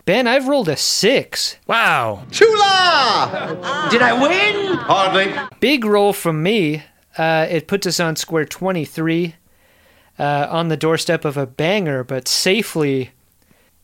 [0.03, 1.55] Ben, I've rolled a six.
[1.67, 2.25] Wow.
[2.31, 3.87] Chula!
[3.91, 4.75] Did I win?
[4.75, 5.33] Hardly.
[5.59, 6.83] Big roll from me.
[7.17, 9.35] Uh, it puts us on square 23,
[10.17, 13.11] uh, on the doorstep of a banger, but safely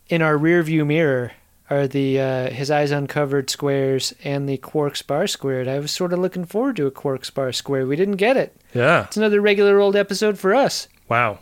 [0.09, 1.31] in our rearview mirror
[1.69, 5.67] are the uh, His Eyes Uncovered squares and the Quarks Bar squared.
[5.67, 7.87] I was sort of looking forward to a Quarks Bar square.
[7.87, 8.55] We didn't get it.
[8.73, 9.05] Yeah.
[9.05, 10.87] It's another regular old episode for us.
[11.07, 11.39] Wow.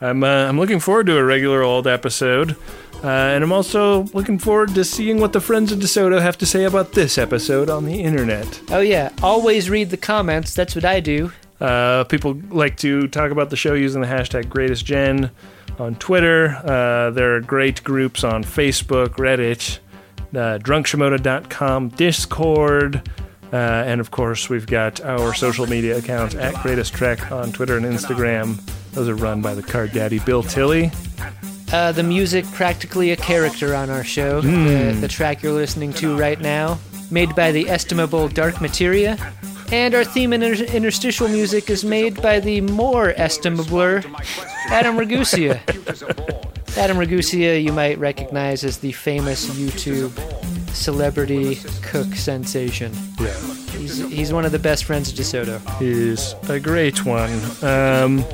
[0.00, 2.52] I'm uh, I'm looking forward to a regular old episode,
[3.04, 6.46] uh, and I'm also looking forward to seeing what the friends of DeSoto have to
[6.46, 8.62] say about this episode on the internet.
[8.70, 10.54] Oh yeah, always read the comments.
[10.54, 11.32] That's what I do.
[11.60, 15.30] Uh, people like to talk about the show using the hashtag GreatestGen
[15.78, 16.56] on Twitter.
[16.64, 19.80] Uh, there are great groups on Facebook, Reddit,
[20.30, 23.06] uh, drunkshimoda.com, Discord,
[23.52, 27.76] uh, and of course, we've got our social media accounts at Greatest Trek on Twitter
[27.76, 28.58] and Instagram.
[28.92, 30.90] Those are run by the card daddy Bill Tilley.
[31.72, 34.40] Uh, the music practically a character on our show.
[34.40, 34.50] The,
[34.94, 35.00] Hmm.
[35.00, 36.78] the track you're listening to right now,
[37.10, 39.16] made by the estimable Dark Materia.
[39.72, 44.04] And our theme and inter- interstitial music is made by the more estimabler
[44.68, 45.60] Adam Ragusea.
[46.76, 50.10] Adam Ragusea, you might recognize as the famous YouTube
[50.74, 52.92] celebrity cook sensation.
[53.20, 53.32] Yeah.
[53.78, 55.60] He's, he's one of the best friends of DeSoto.
[55.78, 57.30] He's a great one.
[57.62, 58.24] Um,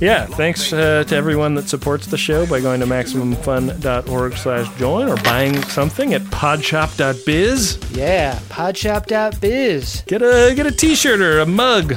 [0.00, 5.08] yeah, thanks uh, to everyone that supports the show by going to maximumfun.org slash join
[5.08, 7.78] or buying something at podshop.biz.
[7.92, 10.02] Yeah, podshop.biz.
[10.06, 11.96] Get a get a t-shirt or a mug.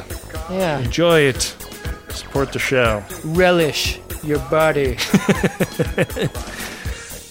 [0.50, 0.80] Yeah.
[0.80, 1.56] Enjoy it.
[2.10, 3.04] Support the show.
[3.24, 4.98] Relish your body.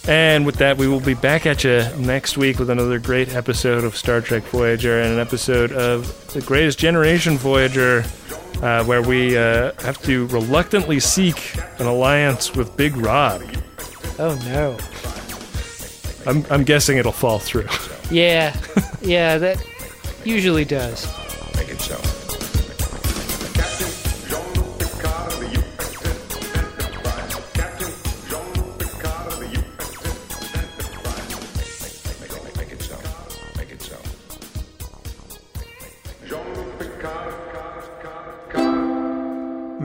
[0.08, 3.82] And with that, we will be back at you next week with another great episode
[3.82, 8.04] of Star Trek Voyager and an episode of The Greatest Generation Voyager,
[8.62, 13.42] uh, where we uh, have to reluctantly seek an alliance with Big Rod.
[14.20, 14.78] Oh no.
[16.24, 17.68] I'm, I'm guessing it'll fall through.
[18.08, 18.56] Yeah,
[19.00, 19.60] yeah, that
[20.24, 21.06] usually does.
[21.56, 21.96] Make it so.